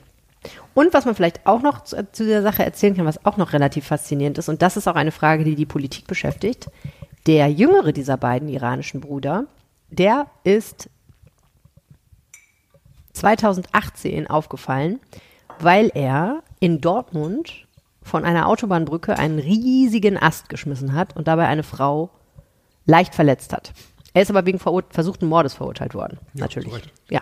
[0.74, 3.52] Und was man vielleicht auch noch zu, zu dieser Sache erzählen kann, was auch noch
[3.52, 6.68] relativ faszinierend ist, und das ist auch eine Frage, die die Politik beschäftigt.
[7.26, 9.46] Der jüngere dieser beiden iranischen Brüder,
[9.90, 10.88] der ist
[13.14, 15.00] 2018 aufgefallen,
[15.60, 17.66] weil er in Dortmund
[18.02, 22.10] von einer Autobahnbrücke einen riesigen Ast geschmissen hat und dabei eine Frau
[22.86, 23.72] leicht verletzt hat.
[24.14, 26.18] Er ist aber wegen versuchten Mordes verurteilt worden.
[26.34, 26.70] natürlich.
[26.70, 26.92] zu Recht.
[27.10, 27.20] Ja.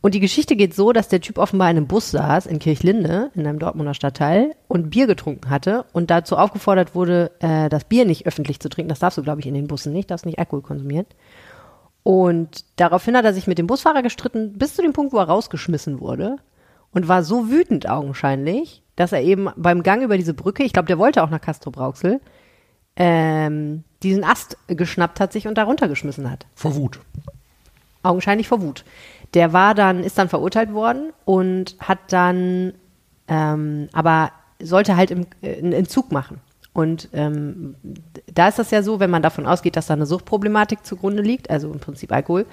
[0.00, 3.30] Und die Geschichte geht so, dass der Typ offenbar in einem Bus saß in Kirchlinde,
[3.34, 8.04] in einem Dortmunder Stadtteil, und Bier getrunken hatte und dazu aufgefordert wurde, äh, das Bier
[8.04, 8.90] nicht öffentlich zu trinken.
[8.90, 11.06] Das darfst du, glaube ich, in den Bussen nicht, darfst nicht Alkohol konsumieren.
[12.02, 15.24] Und daraufhin hat er sich mit dem Busfahrer gestritten, bis zu dem Punkt, wo er
[15.24, 16.36] rausgeschmissen wurde.
[16.94, 20.86] Und war so wütend augenscheinlich, dass er eben beim Gang über diese Brücke, ich glaube,
[20.86, 22.20] der wollte auch nach Castro Brauxel,
[22.96, 27.00] ähm, diesen Ast geschnappt hat sich und da runtergeschmissen hat Vor Wut.
[28.04, 28.84] augenscheinlich vor Wut.
[29.34, 32.74] Der war dann, ist dann verurteilt worden und hat dann,
[33.26, 34.30] ähm, aber
[34.62, 36.40] sollte halt im, äh, einen Entzug machen.
[36.72, 37.74] Und ähm,
[38.32, 41.50] da ist das ja so, wenn man davon ausgeht, dass da eine Suchtproblematik zugrunde liegt,
[41.50, 42.46] also im Prinzip Alkohol,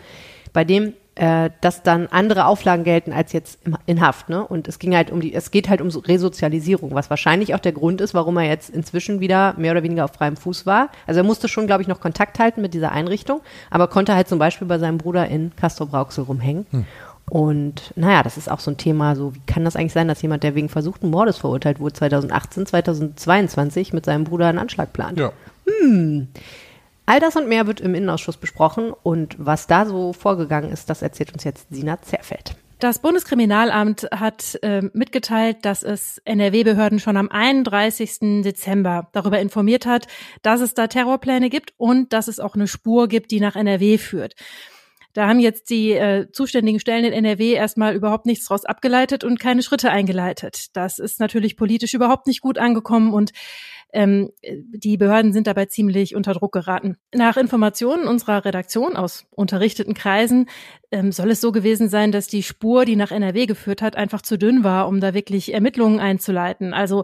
[0.53, 4.29] bei dem, äh, dass dann andere Auflagen gelten als jetzt im, in Haft.
[4.29, 4.43] Ne?
[4.43, 7.59] Und es ging halt um die, es geht halt um so Resozialisierung, was wahrscheinlich auch
[7.59, 10.89] der Grund ist, warum er jetzt inzwischen wieder mehr oder weniger auf freiem Fuß war.
[11.05, 14.29] Also er musste schon, glaube ich, noch Kontakt halten mit dieser Einrichtung, aber konnte halt
[14.29, 16.65] zum Beispiel bei seinem Bruder in Castro Brauxel rumhängen.
[17.29, 20.23] Und naja, das ist auch so ein Thema, so wie kann das eigentlich sein, dass
[20.23, 25.19] jemand, der wegen versuchten Mordes verurteilt wurde, 2018, 2022 mit seinem Bruder einen Anschlag plant?
[25.19, 25.31] Ja.
[27.05, 31.01] All das und mehr wird im Innenausschuss besprochen und was da so vorgegangen ist, das
[31.01, 32.55] erzählt uns jetzt Sina Zerfeld.
[32.81, 38.41] Das Bundeskriminalamt hat äh, mitgeteilt, dass es NRW-Behörden schon am 31.
[38.43, 40.07] Dezember darüber informiert hat,
[40.41, 43.99] dass es da Terrorpläne gibt und dass es auch eine Spur gibt, die nach NRW
[43.99, 44.33] führt.
[45.13, 49.39] Da haben jetzt die äh, zuständigen Stellen in NRW erstmal überhaupt nichts draus abgeleitet und
[49.39, 50.67] keine Schritte eingeleitet.
[50.73, 53.31] Das ist natürlich politisch überhaupt nicht gut angekommen und
[53.93, 56.97] ähm, die Behörden sind dabei ziemlich unter Druck geraten.
[57.13, 60.47] Nach Informationen unserer Redaktion aus unterrichteten Kreisen
[60.91, 64.21] ähm, soll es so gewesen sein, dass die Spur, die nach NRW geführt hat, einfach
[64.21, 66.73] zu dünn war, um da wirklich Ermittlungen einzuleiten.
[66.73, 67.03] Also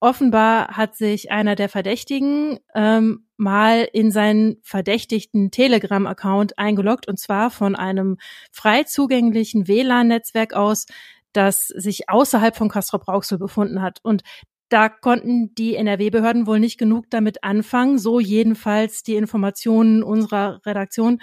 [0.00, 7.50] offenbar hat sich einer der Verdächtigen ähm, mal in seinen verdächtigten Telegram-Account eingeloggt und zwar
[7.50, 8.16] von einem
[8.52, 10.86] frei zugänglichen WLAN-Netzwerk aus,
[11.32, 14.00] das sich außerhalb von Castrop-Rauxel befunden hat.
[14.02, 14.22] Und
[14.72, 21.20] da konnten die NRW-Behörden wohl nicht genug damit anfangen, so jedenfalls die Informationen unserer Redaktion,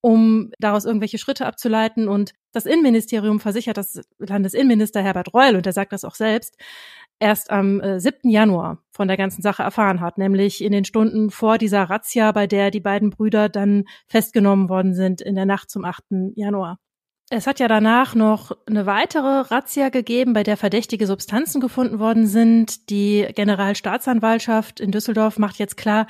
[0.00, 2.06] um daraus irgendwelche Schritte abzuleiten.
[2.06, 6.56] Und das Innenministerium versichert, dass Landesinnenminister Herbert Reul, und er sagt das auch selbst,
[7.18, 8.30] erst am äh, 7.
[8.30, 12.46] Januar von der ganzen Sache erfahren hat, nämlich in den Stunden vor dieser Razzia, bei
[12.46, 16.04] der die beiden Brüder dann festgenommen worden sind in der Nacht zum 8.
[16.36, 16.78] Januar.
[17.28, 22.28] Es hat ja danach noch eine weitere Razzia gegeben, bei der verdächtige Substanzen gefunden worden
[22.28, 22.88] sind.
[22.88, 26.06] Die Generalstaatsanwaltschaft in Düsseldorf macht jetzt klar,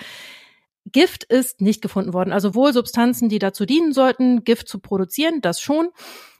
[0.84, 2.32] Gift ist nicht gefunden worden.
[2.32, 5.88] Also wohl Substanzen, die dazu dienen sollten, Gift zu produzieren, das schon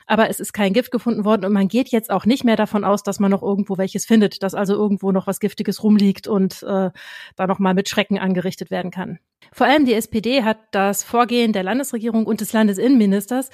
[0.06, 2.84] aber es ist kein Gift gefunden worden und man geht jetzt auch nicht mehr davon
[2.84, 6.62] aus, dass man noch irgendwo welches findet, dass also irgendwo noch was Giftiges rumliegt und
[6.62, 6.90] äh,
[7.34, 9.18] da nochmal mit Schrecken angerichtet werden kann.
[9.52, 13.50] Vor allem die SPD hat das Vorgehen der Landesregierung und des Landesinnenministers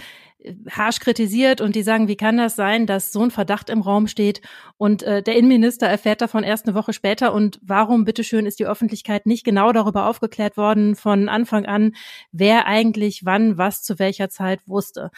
[0.70, 4.06] harsch kritisiert und die sagen, wie kann das sein, dass so ein Verdacht im Raum
[4.06, 4.40] steht
[4.76, 8.66] und äh, der Innenminister erfährt davon erst eine Woche später und warum bitteschön ist die
[8.66, 11.94] Öffentlichkeit nicht genau darüber aufgeklärt worden von Anfang an,
[12.32, 15.10] wer eigentlich wann was zu welcher Zeit wusste.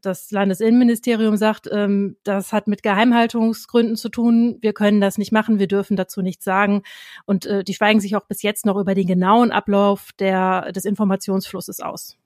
[0.00, 5.58] Das Landesinnenministerium sagt, ähm, das hat mit Geheimhaltungsgründen zu tun, wir können das nicht machen,
[5.58, 6.82] wir dürfen dazu nichts sagen
[7.24, 10.84] und äh, die schweigen sich auch bis jetzt noch über den genauen Ablauf der, des
[10.84, 12.16] Informationsflusses aus.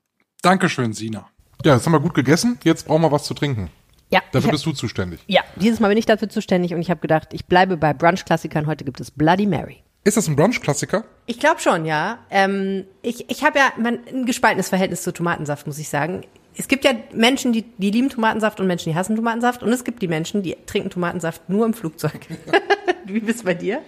[0.43, 1.29] Dankeschön, Sina.
[1.65, 2.59] Ja, jetzt haben wir gut gegessen.
[2.65, 3.71] Jetzt brauchen wir was zu trinken.
[4.11, 4.21] Ja.
[4.33, 5.21] Dafür hab, bist du zuständig.
[5.27, 8.67] Ja, dieses Mal bin ich dafür zuständig und ich habe gedacht, ich bleibe bei Brunch-Klassikern.
[8.67, 9.83] Heute gibt es Bloody Mary.
[10.05, 11.05] Ist das ein Brunch-Klassiker?
[11.27, 12.19] Ich glaube schon, ja.
[12.31, 16.23] Ähm, ich ich habe ja man, ein gespaltenes Verhältnis zu Tomatensaft, muss ich sagen.
[16.57, 19.63] Es gibt ja Menschen, die, die lieben Tomatensaft und Menschen, die hassen Tomatensaft.
[19.65, 22.21] Und es gibt die Menschen, die trinken Tomatensaft nur im Flugzeug.
[23.05, 23.83] Wie bist du bei dir?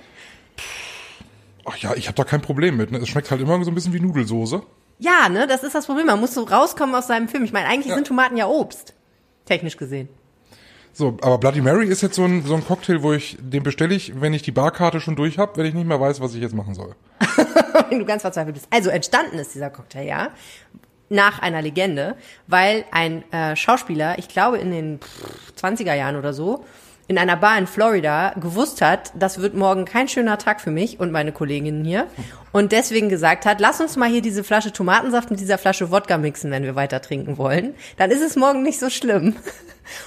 [1.64, 2.90] Ach ja, ich habe da kein Problem mit.
[2.90, 2.98] Ne?
[2.98, 4.62] Es schmeckt halt immer so ein bisschen wie Nudelsoße.
[4.98, 6.06] Ja, ne, das ist das Problem.
[6.06, 7.44] Man muss so rauskommen aus seinem Film.
[7.44, 7.94] Ich meine, eigentlich ja.
[7.94, 8.94] sind Tomaten ja Obst,
[9.44, 10.08] technisch gesehen.
[10.92, 13.94] So, aber Bloody Mary ist jetzt so ein, so ein Cocktail, wo ich, den bestelle
[13.94, 16.40] ich, wenn ich die Barkarte schon durch habe, wenn ich nicht mehr weiß, was ich
[16.40, 16.96] jetzt machen soll.
[17.88, 18.66] wenn du ganz verzweifelt bist.
[18.70, 20.30] Also entstanden ist dieser Cocktail, ja,
[21.08, 22.16] nach einer Legende,
[22.48, 25.00] weil ein äh, Schauspieler, ich glaube in den
[25.56, 26.64] 20er Jahren oder so,
[27.08, 31.00] in einer Bar in Florida gewusst hat, das wird morgen kein schöner Tag für mich
[31.00, 32.06] und meine Kolleginnen hier
[32.52, 36.18] und deswegen gesagt hat, lass uns mal hier diese Flasche Tomatensaft mit dieser Flasche Wodka
[36.18, 37.74] mixen, wenn wir weiter trinken wollen.
[37.96, 39.36] Dann ist es morgen nicht so schlimm.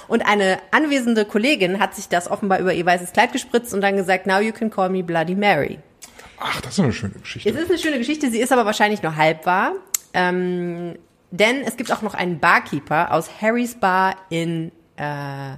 [0.06, 3.96] Und eine anwesende Kollegin hat sich das offenbar über ihr weißes Kleid gespritzt und dann
[3.96, 5.80] gesagt, now you can call me Bloody Mary.
[6.38, 7.50] Ach, das ist eine schöne Geschichte.
[7.50, 9.72] Es ist eine schöne Geschichte, sie ist aber wahrscheinlich nur halb wahr.
[10.14, 10.94] Ähm,
[11.32, 15.56] denn es gibt auch noch einen Barkeeper aus Harry's Bar in äh,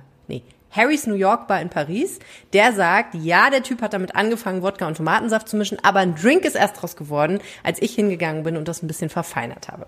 [0.74, 2.18] Harrys New York Bar in Paris,
[2.52, 6.14] der sagt, ja, der Typ hat damit angefangen, Wodka und Tomatensaft zu mischen, aber ein
[6.14, 9.86] Drink ist erst draus geworden, als ich hingegangen bin und das ein bisschen verfeinert habe.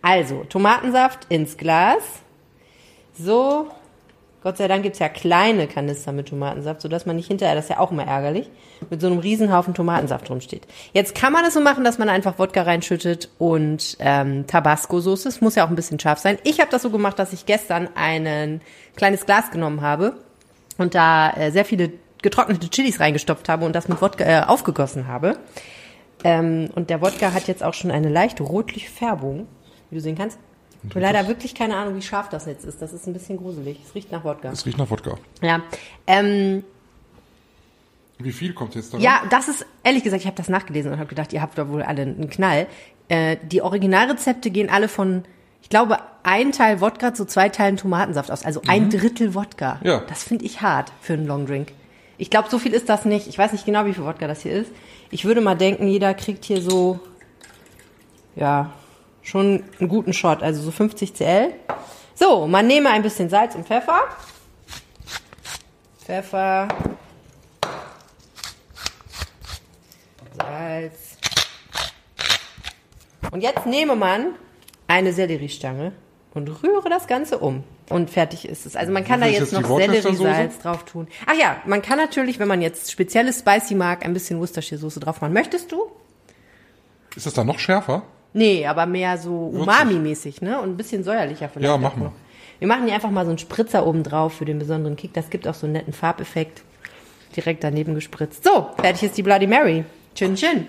[0.00, 2.02] Also, Tomatensaft ins Glas.
[3.14, 3.68] So,
[4.42, 7.70] Gott sei Dank gibt's ja kleine Kanister mit Tomatensaft, sodass man nicht hinterher, das ist
[7.70, 8.50] ja auch immer ärgerlich,
[8.90, 10.66] mit so einem Riesenhaufen Tomatensaft rumsteht.
[10.92, 15.28] Jetzt kann man es so machen, dass man einfach Wodka reinschüttet und ähm, Tabasco-Soße.
[15.28, 16.38] Es muss ja auch ein bisschen scharf sein.
[16.42, 18.60] Ich habe das so gemacht, dass ich gestern ein
[18.96, 20.14] kleines Glas genommen habe
[20.78, 25.06] und da äh, sehr viele getrocknete Chilis reingestopft habe und das mit Wodka äh, aufgegossen
[25.06, 25.36] habe.
[26.24, 29.46] Ähm, und der Wodka hat jetzt auch schon eine leichte rotliche Färbung,
[29.90, 30.38] wie du sehen kannst.
[30.84, 32.82] Ich habe leider wirklich keine Ahnung, wie scharf das jetzt ist.
[32.82, 33.78] Das ist ein bisschen gruselig.
[33.86, 34.50] Es riecht nach Wodka.
[34.50, 35.16] Es riecht nach Wodka.
[35.40, 35.62] Ja.
[36.06, 36.64] Ähm,
[38.18, 38.98] wie viel kommt jetzt da?
[38.98, 41.68] Ja, das ist, ehrlich gesagt, ich habe das nachgelesen und habe gedacht, ihr habt da
[41.68, 42.66] wohl alle einen Knall.
[43.08, 45.24] Äh, die Originalrezepte gehen alle von,
[45.62, 48.44] ich glaube, ein Teil Wodka zu zwei Teilen Tomatensaft aus.
[48.44, 48.70] Also mhm.
[48.70, 49.80] ein Drittel Wodka.
[49.82, 50.00] Ja.
[50.08, 51.72] Das finde ich hart für einen Longdrink.
[52.18, 53.26] Ich glaube, so viel ist das nicht.
[53.26, 54.70] Ich weiß nicht genau, wie viel Wodka das hier ist.
[55.10, 57.00] Ich würde mal denken, jeder kriegt hier so,
[58.36, 58.72] ja,
[59.22, 61.54] schon einen guten Shot, also so 50 cl.
[62.14, 64.00] So, man nehme ein bisschen Salz und Pfeffer.
[66.04, 66.68] Pfeffer.
[70.38, 71.16] Salz.
[73.30, 74.34] Und jetzt nehme man
[74.88, 75.92] eine Selleriestange
[76.34, 77.64] und rühre das Ganze um.
[77.88, 78.76] Und fertig ist es.
[78.76, 79.76] Also man kann da jetzt jetzt noch?
[79.76, 81.08] Selleriesalz drauf tun.
[81.26, 85.20] Ach ja, man kann natürlich, wenn man jetzt spezielles Spicy mag, ein bisschen Worcestershire-Soße drauf
[85.20, 85.32] machen.
[85.32, 85.90] Möchtest du?
[87.16, 88.02] Ist das dann noch schärfer?
[88.34, 90.60] Nee, aber mehr so Umami-mäßig, ne?
[90.60, 91.66] Und ein bisschen säuerlicher vielleicht.
[91.70, 92.06] Ja, mach mal.
[92.06, 92.12] noch.
[92.58, 95.12] Wir machen hier einfach mal so einen Spritzer oben drauf für den besonderen Kick.
[95.14, 96.62] Das gibt auch so einen netten Farbeffekt.
[97.36, 98.44] Direkt daneben gespritzt.
[98.44, 99.84] So, fertig ist die Bloody Mary.
[100.14, 100.66] Chin Chin.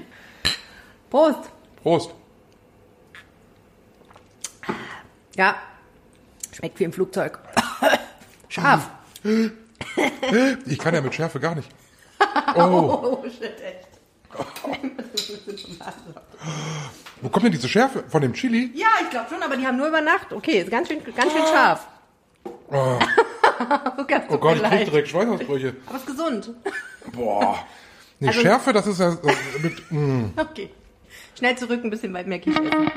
[1.09, 1.39] Prost.
[1.81, 2.13] Prost.
[5.35, 5.55] Ja.
[6.53, 7.39] Schmeckt wie im Flugzeug.
[8.49, 8.89] Scharf.
[10.65, 11.69] Ich kann ja mit Schärfe gar nicht.
[12.55, 13.87] Oh, Oh, shit, echt.
[17.21, 18.03] wo kommt denn diese Schärfe?
[18.09, 18.71] Von dem Chili?
[18.73, 20.31] Ja, ich glaube schon, aber die haben nur über Nacht.
[20.31, 21.87] Okay, ist ganz schön, ganz schön scharf.
[22.69, 22.97] Oh,
[23.97, 25.75] Lukas, oh Gott, ich krieg direkt Schweißausbrüche.
[25.85, 26.49] Aber ist gesund.
[27.13, 27.59] Boah.
[28.19, 30.23] Nee, Also- Schärfe, das ist ja äh, mit, mm.
[30.37, 30.69] Okay.
[31.37, 32.91] Schnell zurück, ein bisschen weit mehr Quiche essen.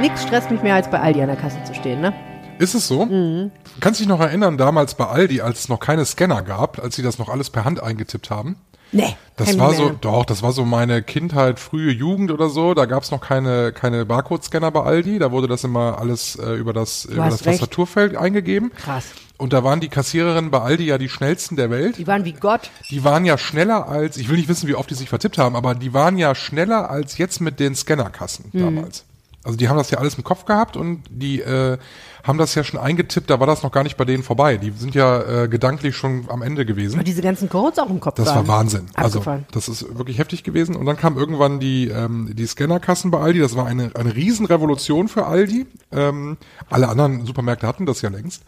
[0.00, 2.12] Nix stresst mich mehr, als bei Aldi an der Kasse zu stehen, ne?
[2.58, 3.06] Ist es so?
[3.06, 3.50] Mhm.
[3.80, 7.02] Kannst dich noch erinnern, damals bei Aldi, als es noch keine Scanner gab, als sie
[7.02, 8.56] das noch alles per Hand eingetippt haben?
[8.92, 9.16] Nee.
[9.36, 9.96] Das war ich so, mehr.
[10.00, 12.74] doch, das war so meine Kindheit, frühe Jugend oder so.
[12.74, 15.18] Da gab's noch keine, keine Barcode-Scanner bei Aldi.
[15.18, 17.60] Da wurde das immer alles äh, über das, über das recht.
[17.60, 18.72] Tastaturfeld eingegeben.
[18.74, 19.04] Krass.
[19.36, 21.98] Und da waren die Kassiererinnen bei Aldi ja die schnellsten der Welt.
[21.98, 22.70] Die waren wie Gott.
[22.90, 25.54] Die waren ja schneller als, ich will nicht wissen, wie oft die sich vertippt haben,
[25.54, 29.04] aber die waren ja schneller als jetzt mit den Scannerkassen damals.
[29.48, 31.78] Also die haben das ja alles im Kopf gehabt und die äh,
[32.22, 34.58] haben das ja schon eingetippt, da war das noch gar nicht bei denen vorbei.
[34.58, 36.96] Die sind ja äh, gedanklich schon am Ende gewesen.
[36.96, 38.46] Aber diese ganzen Codes auch im Kopf Das waren.
[38.46, 38.88] war Wahnsinn.
[38.92, 40.76] Also das ist wirklich heftig gewesen.
[40.76, 43.38] Und dann kam irgendwann die, ähm, die Scannerkassen bei Aldi.
[43.38, 45.64] Das war eine, eine Riesenrevolution für Aldi.
[45.90, 46.36] Ähm,
[46.68, 48.42] alle anderen Supermärkte hatten das ja längst.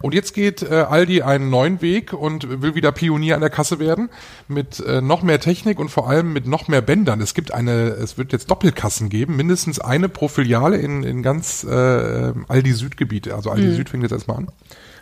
[0.00, 3.80] Und jetzt geht äh, Aldi einen neuen Weg und will wieder Pionier an der Kasse
[3.80, 4.10] werden
[4.46, 7.20] mit äh, noch mehr Technik und vor allem mit noch mehr Bändern.
[7.20, 11.64] Es gibt eine, es wird jetzt Doppelkassen geben, mindestens eine pro Filiale in, in ganz
[11.64, 13.30] äh, Aldi Südgebiet.
[13.30, 14.48] Also Aldi Süd fängt jetzt erstmal an.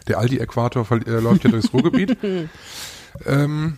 [0.06, 2.16] Der Aldi-Äquator äh, läuft ja durchs Ruhrgebiet.
[3.26, 3.76] Ähm,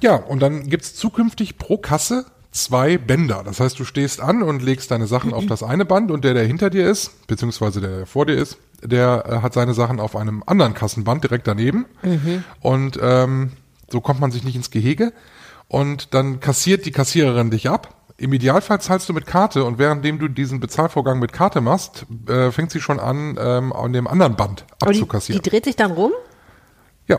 [0.00, 3.42] ja, und dann gibt's zukünftig pro Kasse zwei Bänder.
[3.44, 6.32] Das heißt, du stehst an und legst deine Sachen auf das eine Band und der,
[6.32, 10.00] der hinter dir ist, beziehungsweise der, der vor dir ist, der äh, hat seine Sachen
[10.00, 11.84] auf einem anderen Kassenband direkt daneben.
[12.60, 13.50] Und ähm,
[13.90, 15.12] so kommt man sich nicht ins Gehege.
[15.68, 17.94] Und dann kassiert die Kassiererin dich ab.
[18.16, 22.52] Im Idealfall zahlst du mit Karte und währenddem du diesen Bezahlvorgang mit Karte machst, äh,
[22.52, 25.42] fängt sie schon an, ähm, an dem anderen Band Aber die, die abzukassieren.
[25.42, 26.12] dreht sich dann rum?
[27.08, 27.18] ja,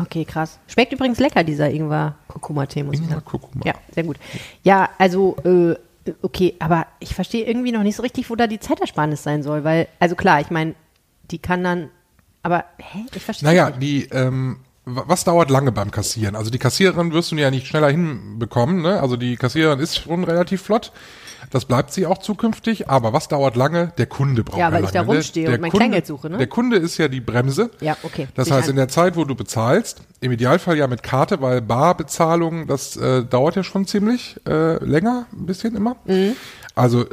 [0.00, 0.60] Okay, krass.
[0.68, 3.24] Schmeckt übrigens lecker, dieser Ingwer-Kurkuma-Tee, muss ich Ingwer sagen.
[3.24, 3.64] Kurkuma.
[3.66, 4.16] Ja, sehr gut.
[4.62, 5.74] Ja, also, äh,
[6.22, 9.64] okay, aber ich verstehe irgendwie noch nicht so richtig, wo da die Zeitersparnis sein soll,
[9.64, 10.76] weil, also klar, ich meine,
[11.32, 11.90] die kann dann,
[12.44, 13.06] aber, hä?
[13.12, 13.82] Ich verstehe Naja, nicht.
[13.82, 16.34] die, ähm, was dauert lange beim Kassieren?
[16.36, 19.00] Also die Kassiererin wirst du ja nicht schneller hinbekommen, ne?
[19.00, 20.92] Also die Kassiererin ist schon relativ flott.
[21.50, 23.92] Das bleibt sie auch zukünftig, aber was dauert lange?
[23.96, 25.08] Der Kunde braucht Ja, weil lange, ich da ne?
[25.12, 26.36] rumstehe Der und mein Kunde- Kleingeld suche, ne?
[26.38, 27.70] Der Kunde ist ja die Bremse.
[27.80, 28.28] Ja, okay.
[28.34, 32.66] Das heißt, in der Zeit, wo du bezahlst, im Idealfall ja mit Karte, weil Barbezahlung,
[32.66, 35.96] das äh, dauert ja schon ziemlich äh, länger, ein bisschen immer.
[36.06, 36.32] Mhm.
[36.74, 37.06] Also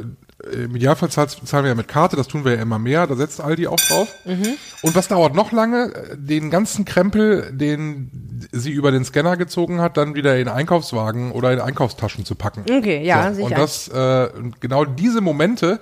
[0.52, 3.40] im Idealfall zahlen wir ja mit Karte, das tun wir ja immer mehr, da setzt
[3.40, 4.08] Aldi auch drauf.
[4.24, 4.56] Mhm.
[4.82, 5.92] Und was dauert noch lange?
[6.16, 8.10] Den ganzen Krempel, den
[8.52, 12.64] sie über den Scanner gezogen hat, dann wieder in Einkaufswagen oder in Einkaufstaschen zu packen.
[12.70, 13.46] Okay, ja, so, sicher.
[13.46, 14.28] Und das, äh,
[14.60, 15.80] genau diese Momente,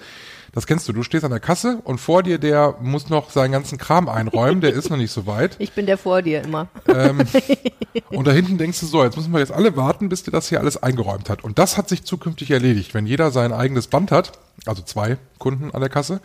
[0.55, 3.51] das kennst du, du stehst an der Kasse und vor dir, der muss noch seinen
[3.51, 5.57] ganzen Kram einräumen, der ist noch nicht so weit.
[5.65, 6.69] Ich bin der vor dir immer.
[8.11, 10.49] Und da hinten denkst du so, jetzt müssen wir jetzt alle warten, bis der das
[10.49, 11.43] hier alles eingeräumt hat.
[11.43, 12.93] Und das hat sich zukünftig erledigt.
[12.93, 14.33] Wenn jeder sein eigenes Band hat,
[14.67, 16.21] also zwei Kunden an der Kasse,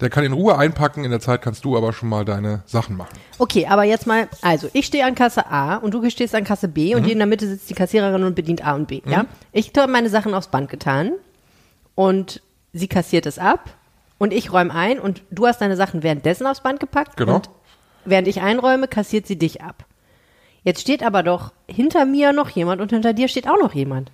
[0.00, 1.04] der kann in Ruhe einpacken.
[1.04, 3.18] In der Zeit kannst du aber schon mal deine Sachen machen.
[3.38, 6.68] Okay, aber jetzt mal, also ich stehe an Kasse A und du stehst an Kasse
[6.68, 6.96] B Mhm.
[6.98, 9.26] und hier in der Mitte sitzt die Kassiererin und bedient A und B, ja?
[9.52, 11.12] Ich habe meine Sachen aufs Band getan
[11.94, 13.70] und sie kassiert es ab
[14.18, 17.36] und ich räume ein und du hast deine Sachen währenddessen aufs Band gepackt Genau.
[17.36, 17.50] und
[18.04, 19.84] während ich einräume, kassiert sie dich ab.
[20.62, 24.12] Jetzt steht aber doch hinter mir noch jemand und hinter dir steht auch noch jemand.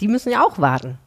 [0.00, 0.98] Die müssen ja auch warten.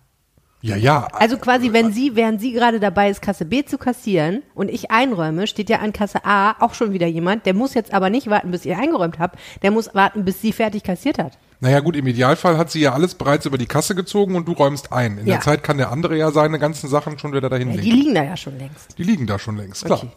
[0.66, 1.10] Ja, ja.
[1.12, 4.92] Also quasi, wenn sie, während sie gerade dabei ist, Kasse B zu kassieren und ich
[4.92, 8.28] einräume, steht ja an Kasse A auch schon wieder jemand, der muss jetzt aber nicht
[8.30, 11.38] warten, bis ihr eingeräumt habt, der muss warten, bis sie fertig kassiert hat.
[11.60, 14.54] Naja gut, im Idealfall hat sie ja alles bereits über die Kasse gezogen und du
[14.54, 15.18] räumst ein.
[15.18, 15.34] In Ja.
[15.36, 17.84] der Zeit kann der andere ja seine ganzen Sachen schon wieder dahin Ja, legen.
[17.86, 18.98] die liegen da ja schon längst.
[18.98, 20.00] Die liegen da schon längst, klar.
[20.00, 20.12] Okay.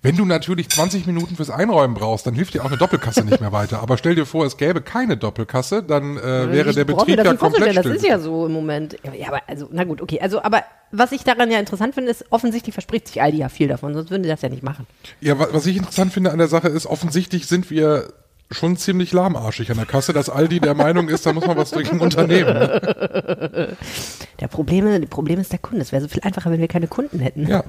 [0.00, 3.40] Wenn du natürlich 20 Minuten fürs Einräumen brauchst, dann hilft dir auch eine Doppelkasse nicht
[3.40, 3.80] mehr weiter.
[3.82, 7.26] Aber stell dir vor, es gäbe keine Doppelkasse, dann äh, wäre Ich der Betrieb das
[7.26, 7.96] ja komplett Das still.
[7.96, 8.96] ist ja so im Moment.
[9.02, 10.20] Ja, Ja, aber also, na gut, okay.
[10.20, 13.66] Also, aber was ich daran ja interessant finde, ist, offensichtlich verspricht sich Aldi ja viel
[13.66, 14.86] davon, sonst würden die das ja nicht machen.
[15.20, 18.12] Ja, wa- was ich interessant finde an der Sache ist, offensichtlich sind wir
[18.50, 21.70] schon ziemlich lahmarschig an der Kasse, dass Aldi der Meinung ist, da muss man was
[21.70, 22.54] dagegen unternehmen.
[22.54, 23.76] Ne?
[24.40, 25.82] Der Probleme, das Problem ist der Kunde.
[25.82, 27.48] Es wäre so viel einfacher, wenn wir keine Kunden hätten.
[27.48, 27.64] Ja.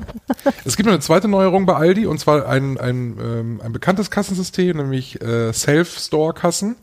[0.66, 4.12] Es gibt noch eine zweite Neuerung bei Aldi und zwar ein, ein, ähm, ein bekanntes
[4.12, 6.76] Kassensystem, nämlich äh, Self-Store-Kassen.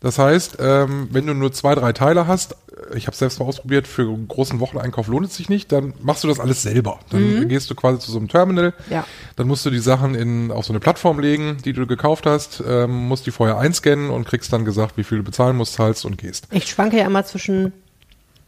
[0.00, 2.52] Das heißt, ähm, wenn du nur zwei, drei Teile hast,
[2.92, 5.92] äh, ich habe selbst mal ausprobiert, für einen großen Wocheneinkauf lohnt es sich nicht, dann
[6.00, 7.00] machst du das alles selber.
[7.10, 9.04] Dann gehst du quasi zu so einem Terminal, Ja.
[9.36, 12.62] dann musst du die Sachen in, auf so eine Plattform legen, die du gekauft hast,
[12.66, 16.06] ähm, musst die vorher einscannen und kriegst dann gesagt, wie viel du bezahlen musst, zahlst
[16.06, 16.46] und gehst.
[16.50, 17.74] Ich schwanke ja immer zwischen,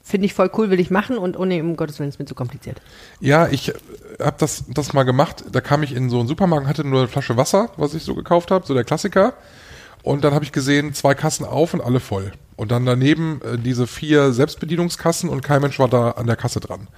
[0.03, 2.25] finde ich voll cool, will ich machen und oh nee, um Gottes Willen, ist mir
[2.25, 2.81] zu kompliziert.
[3.21, 3.73] Ja, ich
[4.19, 5.45] habe das, das mal gemacht.
[5.53, 8.15] Da kam ich in so einen Supermarkt, hatte nur eine Flasche Wasser, was ich so
[8.15, 9.35] gekauft habe, so der Klassiker.
[10.03, 12.33] Und dann habe ich gesehen, zwei Kassen auf und alle voll.
[12.57, 16.61] Und dann daneben äh, diese vier Selbstbedienungskassen und kein Mensch war da an der Kasse
[16.61, 16.88] dran.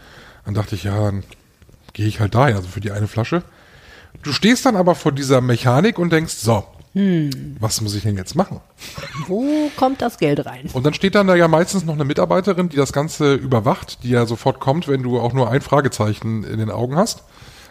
[0.45, 1.23] Dann dachte ich, ja, dann
[1.93, 3.43] gehe ich halt dahin, also für die eine Flasche.
[4.23, 6.65] Du stehst dann aber vor dieser Mechanik und denkst, so,
[7.59, 8.61] was muss ich denn jetzt machen?
[9.27, 10.71] Wo kommt das Geld rein?
[10.73, 14.11] Und dann steht dann da ja meistens noch eine Mitarbeiterin, die das Ganze überwacht, die
[14.11, 17.25] ja sofort kommt, wenn du auch nur ein Fragezeichen in den Augen hast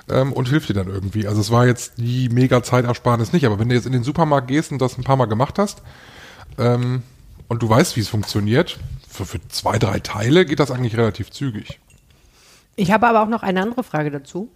[0.09, 1.27] ähm, und hilft dir dann irgendwie.
[1.27, 4.47] Also es war jetzt die mega Zeitersparnis nicht, aber wenn du jetzt in den Supermarkt
[4.47, 5.81] gehst und das ein paar Mal gemacht hast
[6.57, 7.03] ähm,
[7.47, 11.31] und du weißt, wie es funktioniert, für, für zwei, drei Teile geht das eigentlich relativ
[11.31, 11.79] zügig.
[12.75, 14.49] Ich habe aber auch noch eine andere Frage dazu.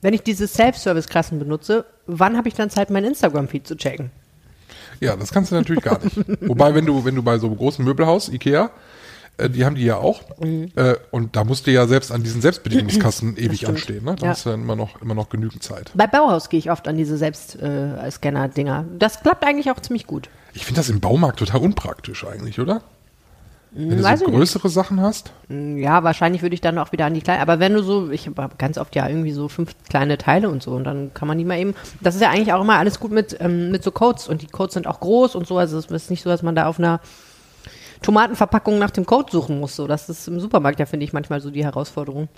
[0.00, 4.10] Wenn ich diese Self-Service-Klassen benutze, wann habe ich dann Zeit, mein Instagram-Feed zu checken?
[5.00, 6.16] Ja, das kannst du natürlich gar nicht.
[6.48, 8.70] Wobei, wenn du, wenn du bei so einem großen Möbelhaus, Ikea,
[9.38, 12.40] äh, die haben die ja auch, äh, und da musst du ja selbst an diesen
[12.42, 14.04] Selbstbedienungskassen ewig anstehen.
[14.04, 14.16] Ne?
[14.16, 14.32] Da Ja.
[14.32, 15.90] hast du dann immer noch, immer noch genügend Zeit.
[15.94, 18.84] Bei Bauhaus gehe ich oft an diese Selbstscanner-Dinger.
[18.98, 20.28] das klappt eigentlich auch ziemlich gut.
[20.54, 22.82] Ich finde das im Baumarkt total unpraktisch eigentlich, oder?
[23.74, 24.26] Wenn du so ich nicht.
[24.26, 25.32] größere Sachen hast.
[25.48, 27.40] Ja, wahrscheinlich würde ich dann auch wieder an die kleinen.
[27.40, 30.62] Aber wenn du so, ich habe ganz oft ja irgendwie so fünf kleine Teile und
[30.62, 31.74] so und dann kann man die mal eben.
[32.02, 34.46] Das ist ja eigentlich auch immer alles gut mit, ähm, mit so Codes und die
[34.46, 35.56] Codes sind auch groß und so.
[35.56, 37.00] Also es ist nicht so, dass man da auf einer
[38.02, 39.76] Tomatenverpackung nach dem Code suchen muss.
[39.76, 42.28] So, das ist im Supermarkt ja, finde ich, manchmal so die Herausforderung.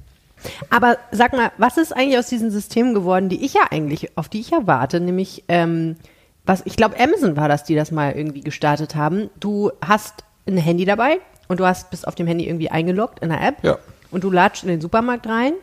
[0.70, 4.29] Aber sag mal, was ist eigentlich aus diesen Systemen geworden, die ich ja eigentlich, auf
[4.29, 5.96] die ich ja warte, nämlich, ähm,
[6.44, 9.31] was, ich glaube, Amazon war das, die das mal irgendwie gestartet haben.
[9.40, 13.31] Du hast ein Handy dabei und du hast, bist auf dem Handy irgendwie eingeloggt in
[13.31, 13.79] der App Ja.
[14.11, 15.55] und du latscht in den Supermarkt rein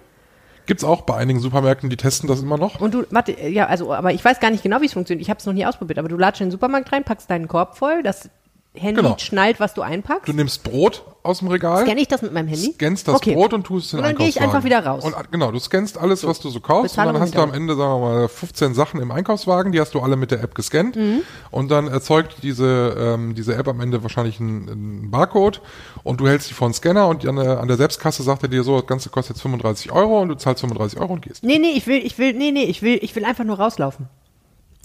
[0.67, 2.79] Gibt's auch bei einigen Supermärkten, die testen das immer noch.
[2.79, 5.21] und du, warte, ja, also, aber ich weiß gar nicht genau, wie es funktioniert.
[5.23, 7.47] Ich habe es noch nie ausprobiert, aber du latscht in den Supermarkt rein, packst deinen
[7.47, 8.29] Korb voll, das
[8.73, 9.17] Handy Genau.
[9.17, 10.29] schnallt, was du einpackst.
[10.29, 12.71] Du nimmst Brot aus dem Regal, Scanne ich das mit meinem Handy?
[12.71, 13.33] scannst das Okay.
[13.35, 15.03] Brot und tust es in Und den dann gehe ich einfach wieder raus.
[15.03, 17.53] Und, genau, du scannst alles, was du so kaufst Bezahlung und dann hast du am
[17.53, 20.55] Ende, sagen wir mal, 15 Sachen im Einkaufswagen, die hast du alle mit der App
[20.55, 21.21] gescannt Mhm.
[21.51, 25.61] und dann erzeugt diese, ähm, diese App am Ende wahrscheinlich einen, einen Barcode
[26.03, 28.49] und du hältst die vor den Scanner und an der, an der Selbstkasse sagt er
[28.49, 31.43] dir so, das Ganze kostet jetzt 35 Euro und du zahlst 35 Euro und gehst.
[31.43, 34.07] Nee, nee, ich will, ich will, nee, nee, ich will, ich will einfach nur rauslaufen.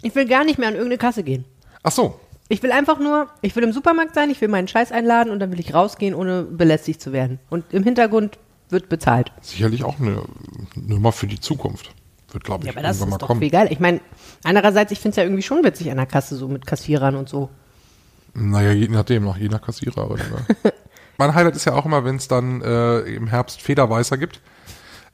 [0.02, 1.44] Ich will gar nicht mehr an irgendeine Kasse gehen.
[1.84, 4.92] Ach so, Ich will einfach nur, ich will im Supermarkt sein, ich will meinen Scheiß
[4.92, 7.38] einladen und dann will ich rausgehen, ohne belästigt zu werden.
[7.50, 8.38] Und im Hintergrund
[8.70, 9.32] wird bezahlt.
[9.40, 10.22] sicherlich auch eine
[10.74, 11.92] Nummer für die Zukunft.
[12.32, 13.48] Wird, glaube ich, Ja, aber das ist mal doch kommen.
[13.50, 13.68] geil.
[13.70, 14.00] Ich meine,
[14.44, 17.28] andererseits, ich finde es ja irgendwie schon witzig an der Kasse, so mit Kassierern und
[17.28, 17.50] so.
[18.34, 20.18] Naja, je nachdem, nach je nach Kassiererin.
[20.18, 20.72] Ne?
[21.18, 24.40] mein Highlight ist ja auch immer, wenn es dann äh, im Herbst Federweißer gibt.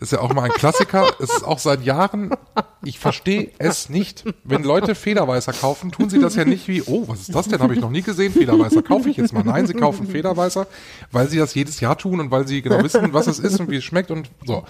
[0.02, 1.06] Ist ja auch immer ein Klassiker.
[1.20, 2.34] es ist auch seit Jahren,
[2.82, 4.24] ich verstehe es nicht.
[4.42, 7.60] Wenn Leute Federweißer kaufen, tun sie das ja nicht wie, oh, was ist das denn?
[7.60, 8.32] Habe ich noch nie gesehen.
[8.32, 9.44] Federweißer kaufe ich jetzt mal.
[9.44, 10.66] Nein, sie kaufen Federweißer,
[11.12, 13.70] weil sie das jedes Jahr tun und weil sie genau wissen, was es ist und
[13.70, 14.64] wie es schmeckt und so.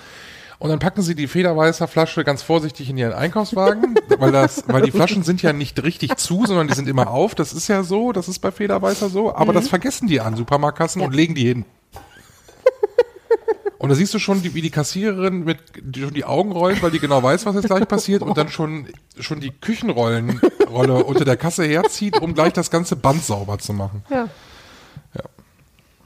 [0.58, 4.82] Und dann packen sie die Federweißer Flasche ganz vorsichtig in ihren Einkaufswagen, weil das, weil
[4.82, 7.34] die Flaschen sind ja nicht richtig zu, sondern die sind immer auf.
[7.34, 9.34] Das ist ja so, das ist bei Federweißer so.
[9.34, 11.64] Aber das vergessen die an Supermarktkassen und legen die hin.
[13.82, 16.84] Und da siehst du schon, die, wie die Kassiererin mit die, schon die Augen rollt,
[16.84, 18.86] weil die genau weiß, was jetzt gleich passiert und dann schon
[19.18, 24.04] schon die Küchenrollenrolle unter der Kasse herzieht, um gleich das ganze Band sauber zu machen.
[24.08, 24.28] Ja.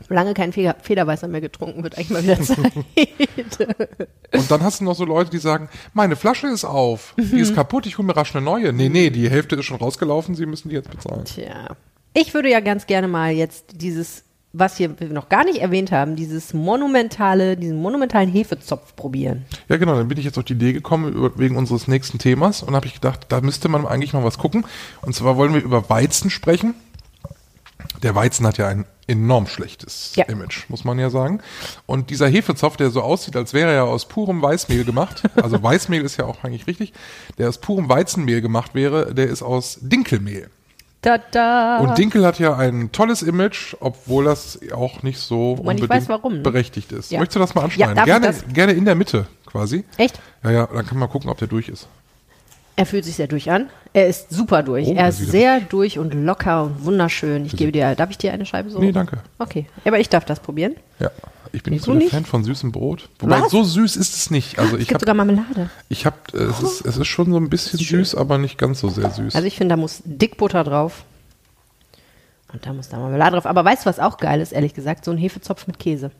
[0.09, 2.73] Lange kein Feder Federweißer mehr getrunken, wird eigentlich mal wieder Zeit.
[4.33, 7.55] Und dann hast du noch so Leute, die sagen, meine Flasche ist auf, die ist
[7.55, 8.73] kaputt, ich hole mir rasch eine neue.
[8.73, 11.27] Nee, nee, die Hälfte ist schon rausgelaufen, sie müssen die jetzt bezahlen.
[11.27, 11.77] Tja.
[12.15, 14.25] Ich würde ja ganz gerne mal jetzt dieses,
[14.59, 19.45] was hier wir noch gar nicht erwähnt haben, dieses monumentale, diesen monumentalen Hefezopf probieren.
[19.69, 22.75] Ja, genau, dann bin ich jetzt auf die Idee gekommen wegen unseres nächsten Themas und
[22.75, 24.65] habe ich gedacht, da müsste man eigentlich mal was gucken.
[25.03, 26.75] Und zwar wollen wir über Weizen sprechen.
[28.03, 30.25] Der Weizen hat ja ein enorm schlechtes Ja.
[30.25, 31.41] Image, muss man ja sagen.
[31.87, 36.03] Und dieser Hefezopf, der so aussieht, als wäre er aus purem Weißmehl gemacht, also Weißmehl
[36.03, 36.93] ist ja auch eigentlich richtig,
[37.39, 40.51] der aus purem Weizenmehl gemacht wäre, der ist aus Dinkelmehl.
[41.07, 41.79] Tada!
[41.79, 46.35] Und Dinkel hat ja ein tolles Image, obwohl das auch nicht so unbedingt weiß, warum,
[46.35, 46.41] ne?
[46.41, 47.13] berechtigt ist.
[47.13, 47.21] Ja.
[47.21, 47.99] Möchtest du das mal Ja, anschneiden?
[47.99, 48.45] ich gerne, das?
[48.53, 49.85] gerne in der Mitte quasi.
[49.99, 50.19] Echt?
[50.43, 51.87] Ja, ja, dann kann man gucken, ob der durch ist.
[52.75, 53.71] Er fühlt sich sehr durch an.
[53.93, 54.89] Er ist super durch.
[54.89, 57.47] Oh, er ist sehr durch und locker und wunderschön.
[57.47, 58.81] Ich gebe dir, darf ich dir eine Scheibe so?
[58.81, 59.19] Nee, danke.
[59.39, 60.75] Okay, aber ich darf das probieren.
[60.99, 61.11] Ja.
[61.53, 62.11] Ich bin nicht so nicht?
[62.11, 63.09] Fan von süßem Brot.
[63.19, 63.51] Wobei, Was?
[63.51, 64.59] so süß ist es nicht.
[64.59, 65.71] Also es ich gibt habe, sogar Marmelade.
[65.89, 68.89] ich habe, es ist, es ist schon so ein bisschen süß, aber nicht ganz so
[68.89, 69.35] sehr süß.
[69.35, 71.05] Also ich finde, da muss dick Butter drauf.
[72.53, 73.47] Und da muss da Marmelade drauf.
[73.47, 75.05] Aber weißt du, was auch geil ist, ehrlich gesagt?
[75.05, 76.11] So ein Hefezopf mit Käse.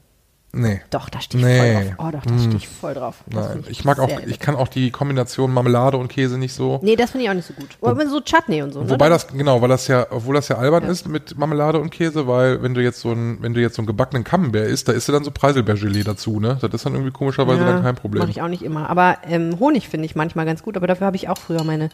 [0.53, 0.81] Nee.
[0.91, 1.59] Doch, da stehe ich Nee.
[1.59, 1.95] voll drauf.
[1.99, 3.17] Oh, doch, da stehe ich voll drauf.
[3.27, 6.55] Das Nein, finde ich mag auch, ich kann auch die Kombination Marmelade und Käse nicht
[6.55, 6.81] so.
[6.83, 7.77] Nee, das finde ich auch nicht so gut.
[7.83, 8.83] Aber so Chutney und so.
[8.83, 8.91] ne?
[8.91, 12.27] Wobei das, genau, weil das ja, obwohl das ja albern ist mit Marmelade und Käse,
[12.27, 14.93] weil wenn du jetzt so ein, wenn du jetzt so einen gebackenen Camembert isst, da
[14.93, 16.59] isst du dann so Preiselbeergelee dazu, ne?
[16.61, 18.21] Das ist dann irgendwie komischerweise dann kein Problem.
[18.21, 18.89] Mache ich auch nicht immer.
[18.89, 20.77] Aber ähm, Honig finde ich manchmal ganz gut.
[20.77, 21.91] Aber dafür habe ich auch früher meine,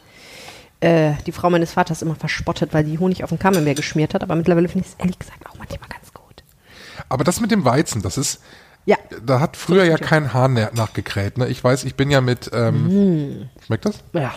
[0.81, 4.23] äh, die Frau meines Vaters immer verspottet, weil die Honig auf den Camembert geschmiert hat.
[4.23, 6.12] Aber mittlerweile finde ich es ehrlich gesagt auch manchmal ganz gut.
[7.09, 8.41] Aber das mit dem Weizen, das ist,
[8.85, 8.97] Ja.
[9.25, 11.49] da hat früher ja kein Hahn nachgekräht, ne?
[11.49, 14.01] Ich weiß, ich bin ja mit, ähm, schmeckt das?
[14.13, 14.33] Ja.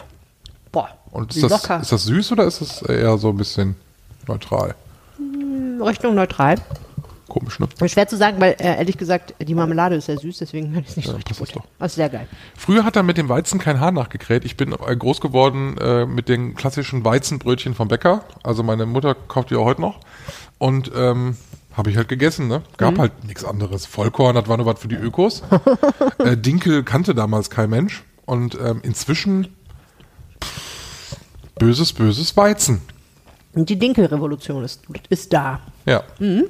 [0.71, 0.89] Boah.
[1.11, 1.53] Und ist das, Mm.
[1.55, 1.81] locker.
[1.81, 3.75] ist das süß oder ist das eher so ein bisschen
[4.27, 4.75] neutral?
[5.81, 6.55] Richtung neutral.
[7.27, 7.67] Komisch, ne?
[7.89, 10.89] Schwer zu sagen, weil äh, ehrlich gesagt, die Marmelade ist sehr süß, deswegen kann ich
[10.89, 11.63] es nicht so Ja, richtig das ist gut.
[11.63, 12.27] doch- Das ist sehr geil.
[12.55, 14.45] Früher hat er mit dem Weizen kein Haar nachgekräht.
[14.45, 18.23] Ich bin äh, groß geworden äh, mit den klassischen Weizenbrötchen vom Bäcker.
[18.43, 19.99] Also meine Mutter kauft die auch heute noch.
[20.59, 21.35] Und ähm,
[21.75, 22.61] habe ich halt gegessen, ne?
[22.77, 22.99] Gab Mhm.
[23.01, 23.85] halt nichts anderes.
[23.85, 25.43] Vollkorn, das war nur was für die Ökos.
[26.19, 28.03] äh, Dinkel kannte damals kein Mensch.
[28.25, 29.55] Und ähm, inzwischen
[30.43, 31.17] pff,
[31.59, 32.81] böses, böses Weizen.
[33.53, 35.59] Und die Dinkelrevolution ist, ist da.
[35.85, 36.03] Ja.
[36.19, 36.43] Äh,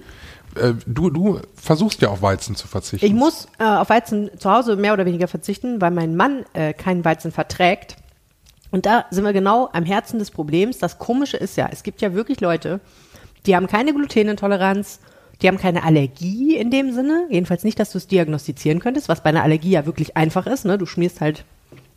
[0.87, 3.05] du, du versuchst ja auf Weizen zu verzichten.
[3.05, 6.73] Ich muss äh, auf Weizen zu Hause mehr oder weniger verzichten, weil mein Mann äh,
[6.73, 7.97] keinen Weizen verträgt.
[8.71, 10.79] Und da sind wir genau am Herzen des Problems.
[10.79, 12.79] Das Komische ist ja, es gibt ja wirklich Leute,
[13.45, 14.99] die haben keine Glutenintoleranz,
[15.41, 17.27] die haben keine Allergie in dem Sinne.
[17.29, 20.65] Jedenfalls nicht, dass du es diagnostizieren könntest, was bei einer Allergie ja wirklich einfach ist.
[20.65, 20.77] Ne?
[20.77, 21.45] Du schmierst halt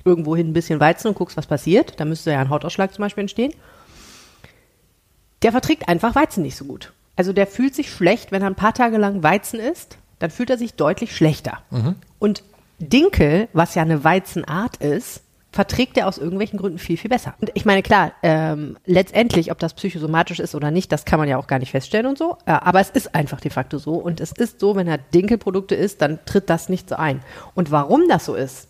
[0.05, 2.01] irgendwohin ein bisschen Weizen und guckst, was passiert.
[2.01, 3.53] Da müsste ja ein Hautausschlag zum Beispiel entstehen.
[5.43, 6.93] Der verträgt einfach Weizen nicht so gut.
[7.17, 10.51] Also der fühlt sich schlecht, wenn er ein paar Tage lang Weizen isst, dann fühlt
[10.51, 11.59] er sich deutlich schlechter.
[12.19, 12.43] Und
[12.79, 17.35] Dinkel, was ja eine Weizenart ist, verträgt er aus irgendwelchen Gründen viel, viel besser.
[17.41, 21.29] Und ich meine, klar, ähm, letztendlich, ob das psychosomatisch ist oder nicht, das kann man
[21.29, 22.37] ja auch gar nicht feststellen und so.
[22.45, 23.95] Äh, aber es ist einfach de facto so.
[23.95, 27.23] Und es ist so, wenn er Dinkelprodukte isst, dann tritt das nicht so ein.
[27.55, 28.68] Und warum das so ist,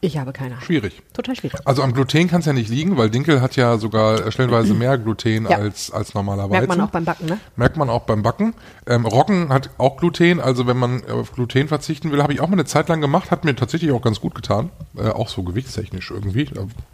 [0.00, 0.64] ich habe keine Ahnung.
[0.64, 1.02] Schwierig.
[1.12, 1.58] Total schwierig.
[1.64, 4.74] Also am Gluten kann es ja nicht liegen, weil Dinkel hat ja sogar äh, stellenweise
[4.74, 5.58] mehr Gluten Ja.
[5.58, 6.52] als, als normaler Weizen.
[6.52, 7.40] Merkt man auch beim Backen, ne?
[7.56, 8.54] Merkt man auch beim Backen.
[8.86, 12.46] Ähm, Roggen hat auch Gluten, also wenn man auf Gluten verzichten will, habe ich auch
[12.48, 14.70] mal eine Zeit lang gemacht, hat mir tatsächlich auch ganz gut getan.
[14.96, 16.48] Äh, auch so gewichtstechnisch irgendwie.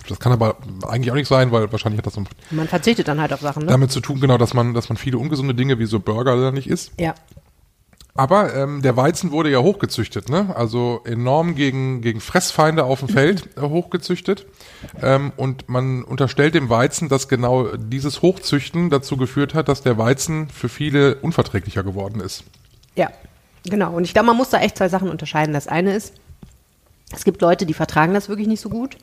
[0.08, 3.20] Das kann aber eigentlich auch nicht sein, weil wahrscheinlich hat das so Man verzichtet dann
[3.20, 3.68] halt auf Sachen, ne?
[3.68, 6.68] damit zu tun, genau, dass man, dass man viele ungesunde Dinge wie so Burger nicht
[6.68, 6.92] isst.
[6.98, 7.14] Ja.
[8.16, 10.54] Aber ähm, der Weizen wurde ja hochgezüchtet, ne?
[10.54, 14.46] Also enorm gegen, gegen Fressfeinde auf dem Feld äh, hochgezüchtet.
[15.02, 19.98] Ähm, und man unterstellt dem Weizen, dass genau dieses Hochzüchten dazu geführt hat, dass der
[19.98, 22.44] Weizen für viele unverträglicher geworden ist.
[22.94, 23.10] Ja,
[23.64, 23.94] genau.
[23.94, 25.52] Und ich glaube, man muss da echt zwei Sachen unterscheiden.
[25.52, 26.14] Das eine ist,
[27.12, 28.96] es gibt Leute, die vertragen das wirklich nicht so gut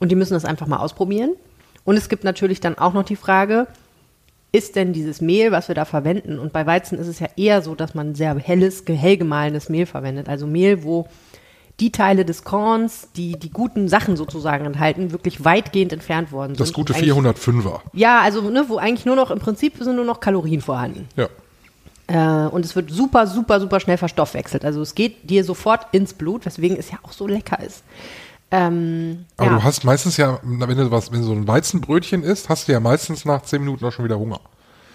[0.00, 1.34] und die müssen das einfach mal ausprobieren.
[1.84, 3.66] Und es gibt natürlich dann auch noch die Frage,
[4.52, 7.62] ist denn dieses Mehl, was wir da verwenden, und bei Weizen ist es ja eher
[7.62, 10.28] so, dass man sehr helles, hell gemahlenes Mehl verwendet.
[10.28, 11.06] Also Mehl, wo
[11.78, 16.60] die Teile des Korns, die die guten Sachen sozusagen enthalten, wirklich weitgehend entfernt worden sind.
[16.60, 17.80] Das gute Eigentlich- 405er.
[17.94, 21.08] Ja, also ne, wo eigentlich nur noch, im Prinzip sind nur noch Kalorien vorhanden.
[21.16, 21.28] Ja.
[22.06, 24.64] Äh, und es wird super, super, super schnell verstoffwechselt.
[24.64, 27.82] Also es geht dir sofort ins Blut, weswegen es ja auch so lecker ist.
[28.50, 29.56] Ähm, Aber ja.
[29.58, 32.72] du hast meistens ja, wenn du was, wenn du so ein Weizenbrötchen isst, hast du
[32.72, 34.40] ja meistens nach 10 Minuten auch schon wieder Hunger.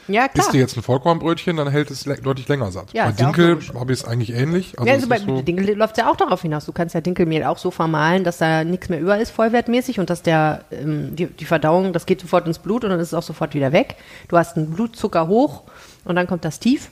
[0.09, 0.45] ja, klar.
[0.45, 2.91] Isst du jetzt ein Vollkornbrötchen, dann hält es deutlich länger satt.
[2.91, 4.77] Ja, Bei Dinkel habe ich es eigentlich ähnlich.
[4.77, 6.65] Also ja, es also bei so, Dinkel läuft ja auch darauf hinaus.
[6.65, 10.09] Du kannst ja Dinkelmehl auch so vermahlen, dass da nichts mehr über ist, vollwertmäßig, und
[10.09, 13.13] dass der ähm, die, die Verdauung, das geht sofort ins Blut und dann ist es
[13.13, 13.95] auch sofort wieder weg.
[14.27, 15.63] Du hast einen Blutzucker hoch
[16.03, 16.89] und dann kommt das tief.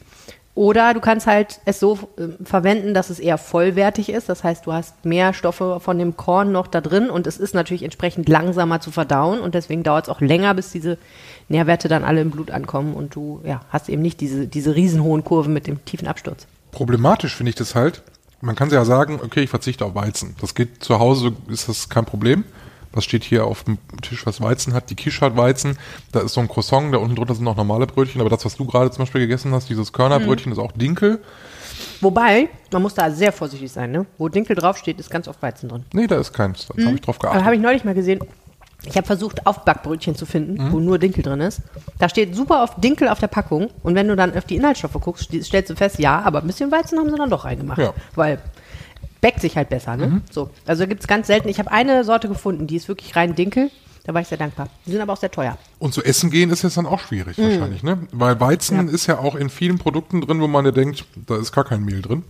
[0.55, 4.29] Oder du kannst halt es so ähm, verwenden, dass es eher vollwertig ist.
[4.29, 7.55] Das heißt, du hast mehr Stoffe von dem Korn noch da drin und es ist
[7.55, 10.99] natürlich entsprechend langsamer zu verdauen und deswegen dauert es auch länger, bis diese
[11.49, 15.23] Nährwerte dann alle im Blut ankommen und du ja, hast eben nicht diese, diese riesenhohen
[15.23, 16.45] Kurven mit dem tiefen Absturz.
[16.71, 18.03] Problematisch finde ich das halt.
[18.41, 20.35] Man kann ja sagen, okay, ich verzichte auf Weizen.
[20.39, 22.43] Das geht zu Hause, ist das kein Problem.
[22.93, 24.89] Was steht hier auf dem Tisch, was Weizen hat?
[24.89, 25.77] Die Quiche hat Weizen.
[26.11, 28.21] Da ist so ein Croissant, da unten drunter sind noch normale Brötchen.
[28.21, 31.19] Aber das, was du gerade zum Beispiel gegessen hast, dieses Körnerbrötchen, ist auch Dinkel.
[32.01, 34.05] Wobei, man muss da sehr vorsichtig sein, ne?
[34.17, 35.85] Wo Dinkel draufsteht, ist ganz oft Weizen drin.
[35.93, 36.67] Nee, da ist keins.
[36.67, 37.43] Da habe ich drauf geachtet.
[37.43, 38.19] habe ich neulich mal gesehen.
[38.85, 41.61] Ich habe versucht, Aufbackbrötchen zu finden, wo nur Dinkel drin ist.
[41.99, 43.69] Da steht super oft Dinkel auf der Packung.
[43.81, 46.69] Und wenn du dann auf die Inhaltsstoffe guckst, stellst du fest, ja, aber ein bisschen
[46.69, 47.79] Weizen haben sie dann doch reingemacht.
[47.79, 47.93] Ja.
[48.15, 48.39] Weil
[49.23, 50.21] bäckt sich halt besser, ne?
[50.29, 50.49] So.
[50.67, 51.47] Also gibt es ganz selten.
[51.47, 53.71] Ich habe eine Sorte gefunden, die ist wirklich rein Dinkel.
[54.05, 54.67] Da war ich sehr dankbar.
[54.85, 55.57] Die sind aber auch sehr teuer.
[55.79, 57.99] Und zu essen gehen ist jetzt dann auch schwierig wahrscheinlich, ne?
[58.11, 58.93] Weil Weizen Ja.
[58.93, 61.85] ist ja auch in vielen Produkten drin, wo man ja denkt, da ist gar kein
[61.85, 62.23] Mehl drin.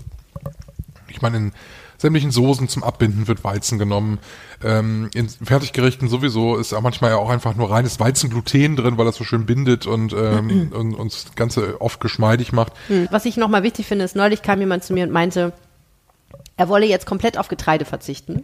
[1.07, 1.51] Ich meine, in
[1.97, 4.19] sämtlichen Soßen zum Abbinden wird Weizen genommen.
[4.63, 9.05] Ähm, in Fertiggerichten sowieso ist auch manchmal ja auch einfach nur reines Weizengluten drin, weil
[9.05, 12.73] das so schön bindet und, ähm, und uns das Ganze oft geschmeidig macht.
[13.09, 15.53] Was ich nochmal wichtig finde, ist, neulich kam jemand zu mir und meinte,
[16.57, 18.43] er wolle jetzt komplett auf Getreide verzichten,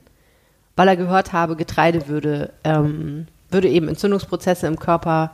[0.75, 5.31] weil er gehört habe, Getreide würde, ähm, würde eben Entzündungsprozesse im Körper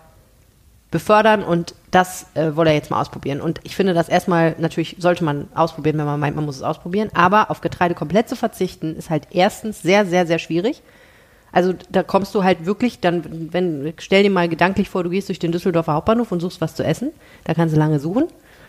[0.92, 3.42] befördern und das äh, wolle er jetzt mal ausprobieren.
[3.42, 6.62] Und ich finde das erstmal, natürlich sollte man ausprobieren, wenn man meint, man muss es
[6.64, 10.82] ausprobieren, aber auf Getreide komplett zu verzichten, ist halt erstens sehr, sehr, sehr schwierig.
[11.52, 15.30] Also da kommst du halt wirklich, dann, wenn, stell dir mal gedanklich vor, du gehst
[15.30, 17.12] durch den Düsseldorfer Hauptbahnhof und suchst was zu essen.
[17.46, 18.26] Da kannst du lange suchen.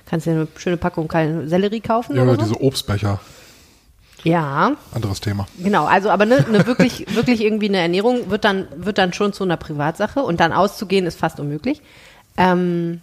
[0.07, 2.43] Kannst dir eine schöne Packung Sellerie kaufen Ja, oder so.
[2.43, 3.21] diese Obstbecher,
[4.25, 5.47] Ja, anderes Thema.
[5.63, 5.85] genau.
[5.85, 9.45] Also, aber ne, ne wirklich, wirklich irgendwie eine Ernährung wird dann, wird dann schon zu
[9.45, 11.83] einer Privatsache und dann auszugehen ist fast unmöglich.
[12.37, 13.01] Ähm,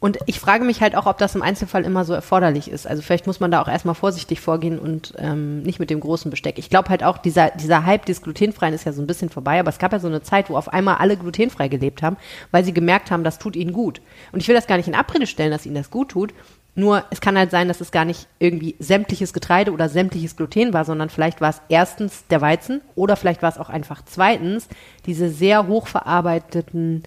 [0.00, 2.86] und ich frage mich halt auch, ob das im Einzelfall immer so erforderlich ist.
[2.86, 6.30] Also vielleicht muss man da auch erstmal vorsichtig vorgehen und ähm, nicht mit dem großen
[6.30, 6.58] Besteck.
[6.58, 9.60] Ich glaube halt auch, dieser, dieser Hype des Glutenfreien ist ja so ein bisschen vorbei,
[9.60, 12.16] aber es gab ja so eine Zeit, wo auf einmal alle glutenfrei gelebt haben,
[12.50, 14.00] weil sie gemerkt haben, das tut ihnen gut.
[14.32, 16.32] Und ich will das gar nicht in Abrede stellen, dass ihnen das gut tut.
[16.80, 20.72] Nur es kann halt sein, dass es gar nicht irgendwie sämtliches Getreide oder sämtliches Gluten
[20.72, 24.66] war, sondern vielleicht war es erstens der Weizen oder vielleicht war es auch einfach zweitens
[25.04, 27.02] diese sehr hochverarbeiteten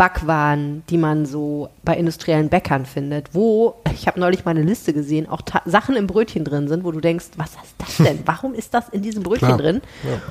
[0.00, 4.94] Backwaren, die man so bei industriellen Bäckern findet, wo, ich habe neulich mal eine Liste
[4.94, 8.20] gesehen, auch Sachen im Brötchen drin sind, wo du denkst, was ist das denn?
[8.24, 9.82] Warum ist das in diesem Brötchen Klar, drin?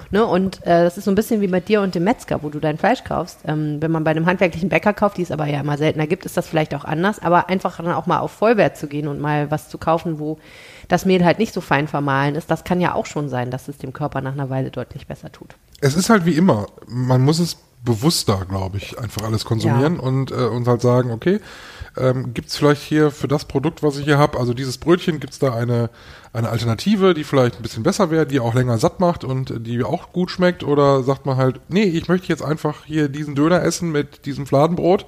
[0.10, 0.26] Ne?
[0.26, 2.60] Und äh, das ist so ein bisschen wie bei dir und dem Metzger, wo du
[2.60, 3.42] dein Fleisch kaufst.
[3.46, 6.26] Ähm, wenn man bei einem handwerklichen Bäcker kauft, die es aber ja immer seltener gibt,
[6.26, 9.20] ist das vielleicht auch anders, aber einfach dann auch mal auf Vollwert zu gehen und
[9.20, 10.40] mal was zu kaufen, wo
[10.88, 13.68] das Mehl halt nicht so fein vermahlen ist, das kann ja auch schon sein, dass
[13.68, 15.54] es dem Körper nach einer Weile deutlich besser tut.
[15.80, 20.02] Es ist halt wie immer, man muss es bewusster, glaube ich, einfach alles konsumieren Ja.
[20.02, 21.40] und, äh, und halt sagen, okay,
[21.98, 25.20] ähm, gibt es vielleicht hier für das Produkt, was ich hier habe, also dieses Brötchen,
[25.20, 25.90] gibt es da eine,
[26.34, 29.84] eine Alternative, die vielleicht ein bisschen besser wäre, die auch länger satt macht und die
[29.84, 33.64] auch gut schmeckt oder sagt man halt, nee, ich möchte jetzt einfach hier diesen Döner
[33.64, 35.06] essen mit diesem Fladenbrot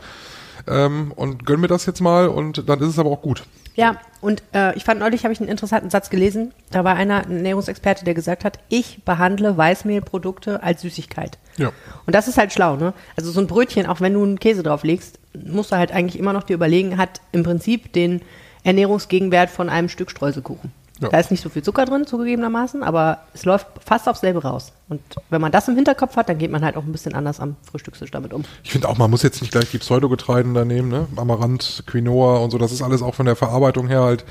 [0.68, 3.44] ähm, und gönn mir das jetzt mal und dann ist es aber auch gut.
[3.76, 6.54] Ja, und äh, ich fand neulich, habe ich einen interessanten Satz gelesen.
[6.72, 11.38] Da war einer, ein Ernährungsexperte, der gesagt hat, ich behandle Weißmehlprodukte als Süßigkeit.
[11.58, 11.72] Ja.
[12.06, 12.94] Und das ist halt schlau, ne?
[13.16, 16.20] Also so ein Brötchen, auch wenn du einen Käse drauf legst, musst du halt eigentlich
[16.20, 18.22] immer noch dir überlegen, hat im Prinzip den
[18.64, 20.72] Ernährungsgegenwert von einem Stück Streuselkuchen.
[21.02, 21.10] Ja.
[21.10, 24.72] Da ist nicht so viel Zucker drin, zugegebenermaßen, aber es läuft fast aufs selbe raus.
[24.88, 27.40] Und wenn man das im Hinterkopf hat, dann geht man halt auch ein bisschen anders
[27.40, 28.44] am Frühstückstisch damit um.
[28.64, 31.08] Ich finde auch, man muss jetzt nicht gleich die Pseudogetreiden da nehmen, ne?
[31.16, 34.26] Amaranth, Quinoa und so, das ist alles auch von der Verarbeitung her halt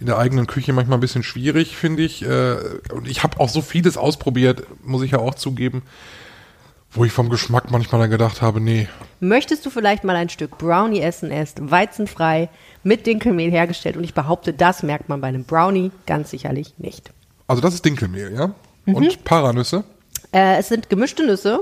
[0.00, 2.22] in der eigenen Küche manchmal ein bisschen schwierig, finde ich.
[2.22, 2.56] Äh,
[2.92, 5.82] Und ich habe auch so vieles ausprobiert, muss ich ja auch zugeben,
[6.96, 8.88] wo ich vom Geschmack manchmal dann gedacht habe, nee,
[9.20, 12.48] Möchtest du vielleicht mal ein Stück Brownie essen, er ist weizenfrei,
[12.82, 17.10] mit Dinkelmehl hergestellt und ich behaupte, das merkt man bei einem Brownie ganz sicherlich nicht.
[17.46, 18.54] also das ist Dinkelmehl, ja?
[18.84, 18.94] Mhm.
[18.94, 19.84] Und Paranüsse.
[20.32, 21.60] Äh, es sind gemischte Nüsse.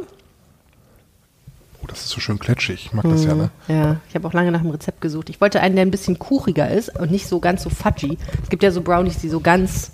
[1.83, 3.29] Oh, das ist so schön kletschig, ich mag das Mhm.
[3.29, 3.51] ja, ne?
[3.69, 5.29] Ja, ich habe auch lange nach einem Rezept gesucht.
[5.31, 8.19] Ich wollte einen, der ein bisschen kuchiger ist und nicht so ganz so fudgy.
[8.43, 9.93] Es gibt ja so Brownies, die so ganz,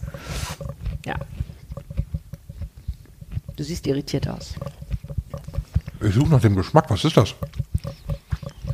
[1.05, 1.14] ja.
[3.57, 4.55] Du siehst irritiert aus.
[6.03, 7.34] Ich suche nach dem Geschmack, was ist das?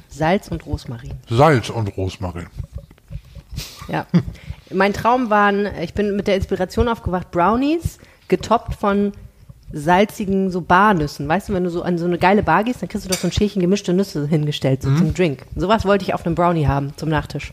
[0.08, 1.12] Salz und Rosmarin.
[1.28, 2.46] Salz und Rosmarin.
[3.88, 4.06] Ja.
[4.72, 7.98] mein Traum waren, ich bin mit der Inspiration aufgewacht, Brownies,
[8.28, 9.12] getoppt von
[9.72, 11.28] salzigen so Barnüssen.
[11.28, 13.18] Weißt du, wenn du so an so eine geile Bar gehst, dann kriegst du doch
[13.18, 15.44] so ein Schälchen gemischte Nüsse hingestellt, so zum Drink.
[15.56, 17.52] Sowas wollte ich auf einem Brownie haben, zum Nachtisch.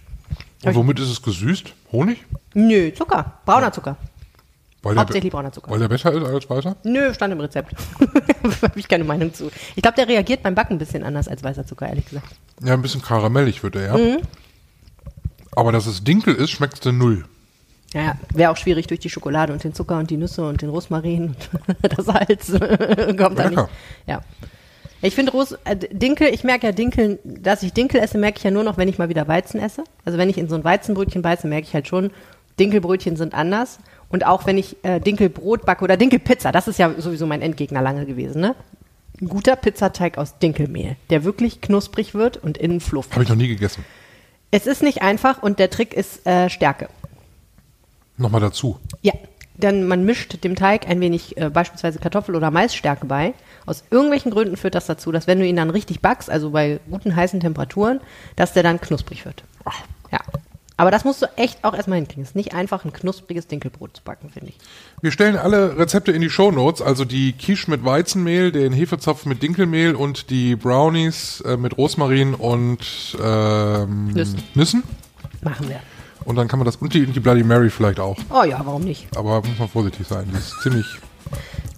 [0.63, 1.74] Und womit ist es gesüßt?
[1.91, 2.24] Honig?
[2.53, 3.39] Nö, Zucker.
[3.45, 3.97] Brauner Zucker.
[4.84, 5.71] Weil Hauptsächlich der, brauner Zucker.
[5.71, 6.75] Weil der besser ist als weißer?
[6.84, 7.73] Nö, stand im Rezept.
[8.61, 9.49] Habe ich keine Meinung zu.
[9.75, 12.27] Ich glaube, der reagiert beim Backen ein bisschen anders als weißer Zucker, ehrlich gesagt.
[12.61, 13.97] Ja, ein bisschen karamellig wird er, ja.
[13.97, 14.19] Mhm.
[15.55, 17.23] Aber dass es Dinkel ist, schmeckt es denn null.
[17.93, 20.69] Ja, wäre auch schwierig durch die Schokolade und den Zucker und die Nüsse und den
[20.69, 21.36] Rosmarin
[21.81, 22.47] und das Salz.
[23.17, 23.67] Kommt da nicht.
[24.05, 24.21] Ja.
[25.01, 28.43] Ich finde Ros äh, Dinkel, ich merke ja Dinkel, dass ich Dinkel esse, merke ich
[28.43, 29.84] ja nur noch, wenn ich mal wieder Weizen esse.
[30.03, 32.11] Also wenn ich in so ein Weizenbrötchen beiße, merke ich halt schon,
[32.60, 33.80] Dinkelbrötchen sind anders.
[34.10, 37.82] Und auch wenn ich äh, Dinkelbrot backe oder Dinkelpizza, das ist ja sowieso mein Endgegner
[37.82, 38.56] lange gewesen, ne?
[39.22, 43.14] Ein guter Pizzateig aus Dinkelmehl, der wirklich knusprig wird und innen fluffig.
[43.14, 43.86] Habe ich noch nie gegessen.
[44.51, 46.89] Es ist nicht einfach und der Trick ist äh, Stärke.
[48.18, 48.80] Nochmal dazu.
[49.01, 49.14] Ja,
[49.58, 53.34] dann man mischt dem Teig ein wenig äh, beispielsweise Kartoffel- oder Maisstärke bei.
[53.66, 56.80] Aus irgendwelchen Gründen führt das dazu, dass wenn du ihn dann richtig backst, also bei
[56.89, 57.99] guten heißen Temperaturen,
[58.36, 59.43] dass der dann knusprig wird.
[60.12, 60.20] Ja.
[60.76, 62.24] Aber das musst du echt auch erstmal hinkriegen.
[62.24, 64.57] Es ist nicht einfach ein knuspriges Dinkelbrot zu backen, finde ich.
[65.01, 69.43] Wir stellen alle Rezepte in die Shownotes, also die Quiche mit Weizenmehl, den Hefezopf mit
[69.43, 74.43] Dinkelmehl und die Brownies äh, mit Rosmarin und ähm, Nüssen.
[74.55, 74.84] Nüssen.
[75.41, 75.80] Machen wir.
[76.26, 78.17] Und dann kann man das, und die, die Bloody Mary vielleicht auch.
[78.30, 79.07] Oh ja, warum nicht?
[79.15, 80.86] Aber muss man vorsichtig sein, die ist ziemlich,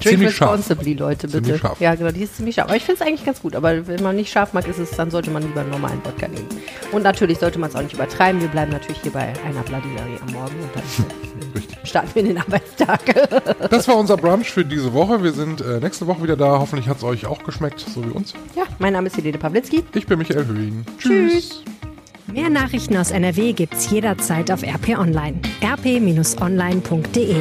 [0.01, 0.53] Drink ziemlich scharf.
[0.59, 1.41] responsibly, Leute, bitte.
[1.43, 1.79] Ziemlich scharf.
[1.79, 2.67] Ja, genau, die ist ziemlich scharf.
[2.67, 3.55] Aber ich finde es eigentlich ganz gut.
[3.55, 6.27] Aber wenn man nicht scharf mag, ist es, dann sollte man lieber einen normalen Wodka
[6.27, 6.47] nehmen.
[6.91, 8.41] Und natürlich sollte man es auch nicht übertreiben.
[8.41, 10.83] Wir bleiben natürlich hier bei einer Bloody Mary am Morgen und dann
[11.55, 11.77] Richtig.
[11.83, 12.99] starten wir in den Arbeitstag.
[13.69, 15.23] Das war unser Brunch für diese Woche.
[15.23, 16.59] Wir sind äh, nächste Woche wieder da.
[16.59, 18.33] Hoffentlich hat es euch auch geschmeckt, so wie uns.
[18.55, 19.83] ja, mein Name ist Helene Pawlitzki.
[19.93, 20.85] Ich bin Michael Höhing.
[20.99, 21.63] Tschüss.
[22.31, 25.39] Mehr Nachrichten aus NRW gibt's jederzeit auf RP Online.
[25.63, 27.35] rp-online.de